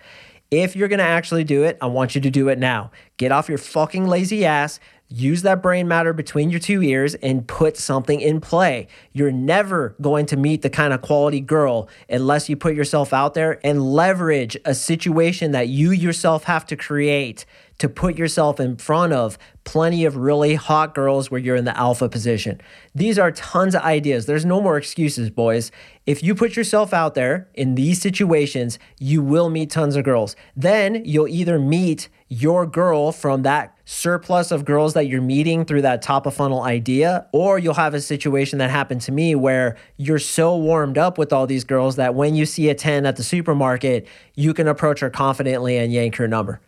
If 0.49 0.75
you're 0.75 0.87
going 0.87 0.99
to 0.99 1.05
actually 1.05 1.43
do 1.43 1.63
it, 1.63 1.77
I 1.81 1.87
want 1.87 2.15
you 2.15 2.21
to 2.21 2.29
do 2.29 2.47
it 2.47 2.57
now. 2.57 2.91
Get 3.17 3.31
off 3.31 3.49
your 3.49 3.57
fucking 3.57 4.07
lazy 4.07 4.45
ass. 4.45 4.79
Use 5.09 5.43
that 5.43 5.61
brain 5.61 5.87
matter 5.87 6.11
between 6.11 6.49
your 6.49 6.59
two 6.59 6.81
ears 6.81 7.13
and 7.15 7.47
put 7.47 7.77
something 7.77 8.19
in 8.19 8.41
play. 8.41 8.87
You're 9.11 9.31
never 9.31 9.95
going 10.01 10.25
to 10.27 10.37
meet 10.37 10.63
the 10.63 10.69
kind 10.69 10.91
of 10.91 11.01
quality 11.01 11.39
girl 11.39 11.87
unless 12.09 12.49
you 12.49 12.55
put 12.55 12.73
yourself 12.73 13.13
out 13.13 13.35
there 13.35 13.59
and 13.63 13.83
leverage 13.83 14.57
a 14.65 14.73
situation 14.73 15.51
that 15.51 15.67
you 15.67 15.91
yourself 15.91 16.45
have 16.45 16.65
to 16.67 16.75
create 16.75 17.45
to 17.83 17.89
put 17.89 18.17
yourself 18.17 18.61
in 18.61 18.77
front 18.77 19.11
of 19.11 19.37
plenty 19.65 20.05
of 20.05 20.15
really 20.15 20.55
hot 20.55 20.95
girls 20.95 21.29
where 21.29 21.41
you're 21.41 21.57
in 21.57 21.65
the 21.65 21.77
alpha 21.77 22.07
position. 22.07 22.61
These 22.95 23.19
are 23.19 23.29
tons 23.29 23.75
of 23.75 23.81
ideas. 23.81 24.25
There's 24.25 24.45
no 24.45 24.61
more 24.61 24.77
excuses, 24.77 25.29
boys. 25.29 25.69
If 26.05 26.23
you 26.23 26.33
put 26.33 26.55
yourself 26.55 26.93
out 26.93 27.13
there 27.13 27.49
in 27.53 27.75
these 27.75 28.01
situations, 28.01 28.79
you 29.01 29.21
will 29.21 29.49
meet 29.49 29.69
tons 29.69 29.97
of 29.97 30.05
girls. 30.05 30.37
Then 30.55 31.03
you'll 31.03 31.27
either 31.27 31.59
meet 31.59 32.07
your 32.29 32.65
girl 32.65 33.11
from 33.11 33.41
that 33.41 33.77
surplus 33.83 34.51
of 34.51 34.63
girls 34.63 34.93
that 34.93 35.07
you're 35.07 35.21
meeting 35.21 35.65
through 35.65 35.81
that 35.81 36.01
top 36.01 36.25
of 36.25 36.33
funnel 36.33 36.61
idea, 36.61 37.27
or 37.33 37.59
you'll 37.59 37.73
have 37.73 37.93
a 37.93 37.99
situation 37.99 38.59
that 38.59 38.69
happened 38.69 39.01
to 39.01 39.11
me 39.11 39.35
where 39.35 39.75
you're 39.97 40.19
so 40.19 40.55
warmed 40.55 40.97
up 40.97 41.17
with 41.17 41.33
all 41.33 41.45
these 41.45 41.65
girls 41.65 41.97
that 41.97 42.15
when 42.15 42.33
you 42.33 42.45
see 42.45 42.69
a 42.69 42.75
10 42.75 43.05
at 43.05 43.17
the 43.17 43.23
supermarket, 43.23 44.07
you 44.35 44.53
can 44.53 44.69
approach 44.69 45.01
her 45.01 45.09
confidently 45.09 45.77
and 45.77 45.91
yank 45.91 46.15
her 46.15 46.29
number. 46.29 46.61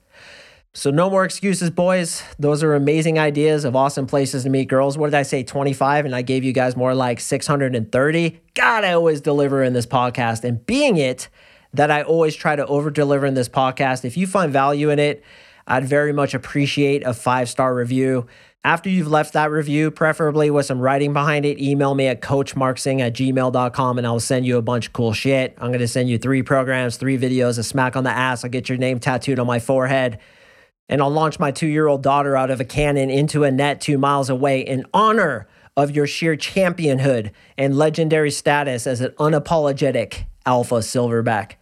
So, 0.78 0.92
no 0.92 1.10
more 1.10 1.24
excuses, 1.24 1.70
boys. 1.70 2.22
Those 2.38 2.62
are 2.62 2.76
amazing 2.76 3.18
ideas 3.18 3.64
of 3.64 3.78
awesome 3.78 4.08
places 4.08 4.44
to 4.44 4.50
meet 4.50 4.66
girls. 4.66 4.98
What 4.98 5.08
did 5.08 5.14
I 5.14 5.24
say, 5.24 5.42
25? 5.42 6.04
And 6.04 6.14
I 6.14 6.22
gave 6.22 6.44
you 6.44 6.52
guys 6.52 6.76
more 6.76 6.94
like 6.94 7.22
630. 7.22 8.42
God, 8.56 8.84
I 8.84 8.92
always 8.92 9.22
deliver 9.22 9.64
in 9.64 9.72
this 9.72 9.86
podcast. 9.86 10.44
And 10.44 10.66
being 10.66 10.98
it 10.98 11.30
that 11.74 11.92
I 11.92 12.02
always 12.02 12.36
try 12.36 12.58
to 12.58 12.68
over 12.68 12.90
deliver 12.92 13.26
in 13.26 13.36
this 13.36 13.48
podcast, 13.48 14.04
if 14.04 14.18
you 14.18 14.28
find 14.28 14.52
value 14.52 14.90
in 14.90 15.00
it, 15.00 15.24
I'd 15.66 15.86
very 15.86 16.12
much 16.12 16.34
appreciate 16.34 17.04
a 17.04 17.14
five 17.14 17.48
star 17.48 17.74
review. 17.74 18.28
After 18.66 18.90
you've 18.90 19.08
left 19.08 19.32
that 19.32 19.52
review, 19.52 19.92
preferably 19.92 20.50
with 20.50 20.66
some 20.66 20.82
writing 20.82 21.14
behind 21.14 21.46
it, 21.46 21.58
email 21.58 21.96
me 21.96 22.08
at 22.08 22.22
coachmarksing 22.22 23.00
at 23.00 23.14
gmail.com 23.14 23.98
and 23.98 24.06
I'll 24.06 24.20
send 24.20 24.46
you 24.46 24.58
a 24.58 24.62
bunch 24.62 24.88
of 24.88 24.94
cool 24.94 25.14
shit. 25.14 25.54
I'm 25.58 25.70
going 25.70 25.80
to 25.80 25.88
send 25.88 26.10
you 26.10 26.18
three 26.18 26.44
programs, 26.44 26.98
three 26.98 27.18
videos, 27.18 27.58
a 27.58 27.64
smack 27.64 27.96
on 27.96 28.04
the 28.04 28.10
ass. 28.10 28.44
I'll 28.44 28.52
get 28.52 28.68
your 28.68 28.78
name 28.78 29.00
tattooed 29.00 29.40
on 29.40 29.48
my 29.48 29.60
forehead 29.60 30.20
and 30.90 31.02
I'll 31.02 31.10
launch 31.10 31.40
my 31.40 31.52
two 31.52 31.68
year 31.68 31.88
old 31.88 32.04
daughter 32.04 32.36
out 32.36 32.52
of 32.52 32.60
a 32.60 32.66
cannon 32.66 33.10
into 33.10 33.44
a 33.44 33.52
net 33.52 33.82
two 33.82 33.98
miles 33.98 34.30
away 34.30 34.62
in 34.62 34.86
honor 34.94 35.48
of 35.78 35.92
your 35.92 36.08
sheer 36.08 36.36
championhood 36.36 37.32
and 37.58 37.78
legendary 37.78 38.32
status 38.32 38.88
as 38.88 39.02
an 39.02 39.12
unapologetic 39.12 40.26
alpha 40.46 40.76
silverback. 40.76 41.54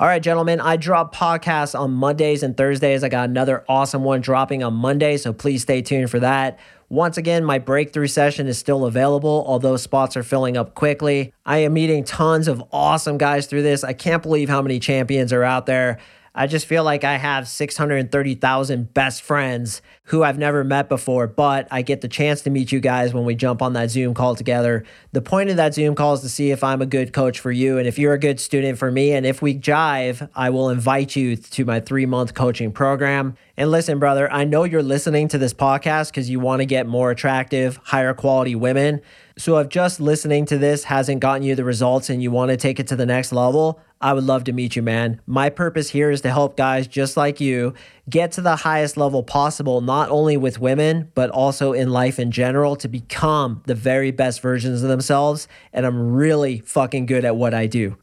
All 0.00 0.06
right, 0.06 0.22
gentlemen, 0.22 0.60
I 0.60 0.76
drop 0.76 1.14
podcasts 1.14 1.78
on 1.78 1.92
Mondays 1.92 2.42
and 2.42 2.56
Thursdays. 2.56 3.04
I 3.04 3.10
got 3.10 3.28
another 3.28 3.64
awesome 3.68 4.02
one 4.02 4.22
dropping 4.22 4.64
on 4.64 4.72
Monday, 4.72 5.18
so 5.18 5.32
please 5.32 5.62
stay 5.62 5.82
tuned 5.82 6.10
for 6.10 6.20
that. 6.20 6.58
Once 6.88 7.16
again, 7.18 7.44
my 7.44 7.58
breakthrough 7.58 8.08
session 8.08 8.48
is 8.48 8.58
still 8.58 8.86
available, 8.86 9.44
although 9.46 9.76
spots 9.76 10.16
are 10.16 10.22
filling 10.24 10.56
up 10.56 10.74
quickly. 10.74 11.32
I 11.46 11.58
am 11.58 11.74
meeting 11.74 12.02
tons 12.02 12.48
of 12.48 12.64
awesome 12.72 13.18
guys 13.18 13.46
through 13.46 13.62
this. 13.62 13.84
I 13.84 13.92
can't 13.92 14.22
believe 14.22 14.48
how 14.48 14.62
many 14.62 14.80
champions 14.80 15.32
are 15.32 15.44
out 15.44 15.66
there. 15.66 15.98
I 16.34 16.46
just 16.46 16.66
feel 16.66 16.84
like 16.84 17.02
I 17.02 17.16
have 17.16 17.48
630,000 17.48 18.94
best 18.94 19.20
friends 19.22 19.82
who 20.04 20.22
I've 20.22 20.38
never 20.38 20.62
met 20.62 20.88
before, 20.88 21.26
but 21.26 21.66
I 21.72 21.82
get 21.82 22.02
the 22.02 22.08
chance 22.08 22.42
to 22.42 22.50
meet 22.50 22.70
you 22.70 22.78
guys 22.78 23.12
when 23.12 23.24
we 23.24 23.34
jump 23.34 23.60
on 23.60 23.72
that 23.72 23.90
Zoom 23.90 24.14
call 24.14 24.36
together. 24.36 24.84
The 25.10 25.22
point 25.22 25.50
of 25.50 25.56
that 25.56 25.74
Zoom 25.74 25.96
call 25.96 26.14
is 26.14 26.20
to 26.20 26.28
see 26.28 26.52
if 26.52 26.62
I'm 26.62 26.80
a 26.82 26.86
good 26.86 27.12
coach 27.12 27.40
for 27.40 27.50
you 27.50 27.78
and 27.78 27.86
if 27.88 27.98
you're 27.98 28.14
a 28.14 28.18
good 28.18 28.38
student 28.38 28.78
for 28.78 28.92
me. 28.92 29.12
And 29.12 29.26
if 29.26 29.42
we 29.42 29.58
jive, 29.58 30.28
I 30.34 30.50
will 30.50 30.70
invite 30.70 31.16
you 31.16 31.34
to 31.34 31.64
my 31.64 31.80
three 31.80 32.06
month 32.06 32.34
coaching 32.34 32.70
program. 32.70 33.36
And 33.56 33.70
listen, 33.70 33.98
brother, 33.98 34.32
I 34.32 34.44
know 34.44 34.64
you're 34.64 34.82
listening 34.82 35.26
to 35.28 35.38
this 35.38 35.52
podcast 35.52 36.10
because 36.10 36.30
you 36.30 36.38
want 36.38 36.60
to 36.60 36.66
get 36.66 36.86
more 36.86 37.10
attractive, 37.10 37.78
higher 37.84 38.14
quality 38.14 38.54
women. 38.54 39.00
So 39.36 39.58
if 39.58 39.68
just 39.68 40.00
listening 40.00 40.44
to 40.46 40.58
this 40.58 40.84
hasn't 40.84 41.20
gotten 41.20 41.42
you 41.42 41.54
the 41.54 41.64
results 41.64 42.10
and 42.10 42.22
you 42.22 42.30
want 42.30 42.50
to 42.50 42.56
take 42.56 42.78
it 42.78 42.86
to 42.88 42.96
the 42.96 43.06
next 43.06 43.32
level, 43.32 43.80
I 44.02 44.14
would 44.14 44.24
love 44.24 44.44
to 44.44 44.52
meet 44.52 44.76
you, 44.76 44.82
man. 44.82 45.20
My 45.26 45.50
purpose 45.50 45.90
here 45.90 46.10
is 46.10 46.22
to 46.22 46.30
help 46.30 46.56
guys 46.56 46.86
just 46.86 47.18
like 47.18 47.38
you 47.38 47.74
get 48.08 48.32
to 48.32 48.40
the 48.40 48.56
highest 48.56 48.96
level 48.96 49.22
possible, 49.22 49.82
not 49.82 50.08
only 50.08 50.38
with 50.38 50.58
women, 50.58 51.12
but 51.14 51.28
also 51.28 51.74
in 51.74 51.90
life 51.90 52.18
in 52.18 52.30
general 52.30 52.76
to 52.76 52.88
become 52.88 53.62
the 53.66 53.74
very 53.74 54.10
best 54.10 54.40
versions 54.40 54.82
of 54.82 54.88
themselves. 54.88 55.48
And 55.74 55.84
I'm 55.84 56.12
really 56.12 56.60
fucking 56.60 57.06
good 57.06 57.26
at 57.26 57.36
what 57.36 57.52
I 57.52 57.66
do. 57.66 57.98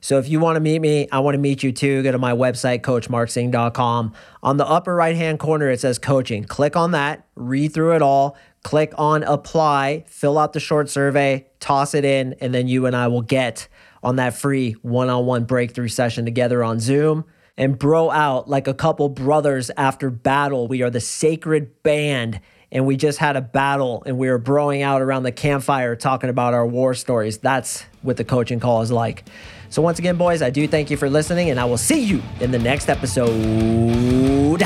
So 0.00 0.18
if 0.18 0.26
you 0.26 0.40
want 0.40 0.56
to 0.56 0.60
meet 0.60 0.80
me, 0.80 1.06
I 1.12 1.20
want 1.20 1.34
to 1.34 1.38
meet 1.38 1.62
you 1.62 1.70
too. 1.70 2.02
Go 2.02 2.10
to 2.10 2.18
my 2.18 2.32
website, 2.32 2.80
coachmarksing.com. 2.80 4.14
On 4.42 4.56
the 4.56 4.66
upper 4.66 4.94
right 4.94 5.14
hand 5.14 5.38
corner, 5.38 5.70
it 5.70 5.80
says 5.80 5.98
coaching. 5.98 6.44
Click 6.44 6.76
on 6.76 6.92
that, 6.92 7.26
read 7.36 7.74
through 7.74 7.94
it 7.94 8.02
all, 8.02 8.36
click 8.64 8.92
on 8.96 9.22
apply, 9.22 10.04
fill 10.08 10.38
out 10.38 10.54
the 10.54 10.60
short 10.60 10.88
survey, 10.88 11.46
toss 11.60 11.94
it 11.94 12.04
in, 12.04 12.34
and 12.40 12.54
then 12.54 12.66
you 12.66 12.86
and 12.86 12.96
I 12.96 13.06
will 13.08 13.22
get 13.22 13.68
on 14.02 14.16
that 14.16 14.34
free 14.34 14.72
one 14.82 15.08
on 15.08 15.26
one 15.26 15.44
breakthrough 15.44 15.88
session 15.88 16.24
together 16.24 16.62
on 16.64 16.80
Zoom 16.80 17.24
and 17.56 17.78
bro 17.78 18.10
out 18.10 18.48
like 18.48 18.66
a 18.66 18.74
couple 18.74 19.08
brothers 19.08 19.70
after 19.76 20.10
battle. 20.10 20.68
We 20.68 20.82
are 20.82 20.90
the 20.90 21.00
sacred 21.00 21.82
band 21.82 22.40
and 22.70 22.86
we 22.86 22.96
just 22.96 23.18
had 23.18 23.36
a 23.36 23.42
battle 23.42 24.02
and 24.06 24.16
we 24.18 24.28
were 24.28 24.40
broing 24.40 24.82
out 24.82 25.02
around 25.02 25.24
the 25.24 25.32
campfire 25.32 25.94
talking 25.94 26.30
about 26.30 26.54
our 26.54 26.66
war 26.66 26.94
stories. 26.94 27.38
That's 27.38 27.84
what 28.00 28.16
the 28.16 28.24
coaching 28.24 28.60
call 28.60 28.80
is 28.80 28.90
like. 28.90 29.24
So, 29.68 29.80
once 29.80 29.98
again, 29.98 30.16
boys, 30.16 30.42
I 30.42 30.50
do 30.50 30.66
thank 30.68 30.90
you 30.90 30.96
for 30.96 31.08
listening 31.08 31.50
and 31.50 31.58
I 31.58 31.64
will 31.64 31.78
see 31.78 32.02
you 32.02 32.22
in 32.40 32.50
the 32.50 32.58
next 32.58 32.88
episode. 32.88 34.62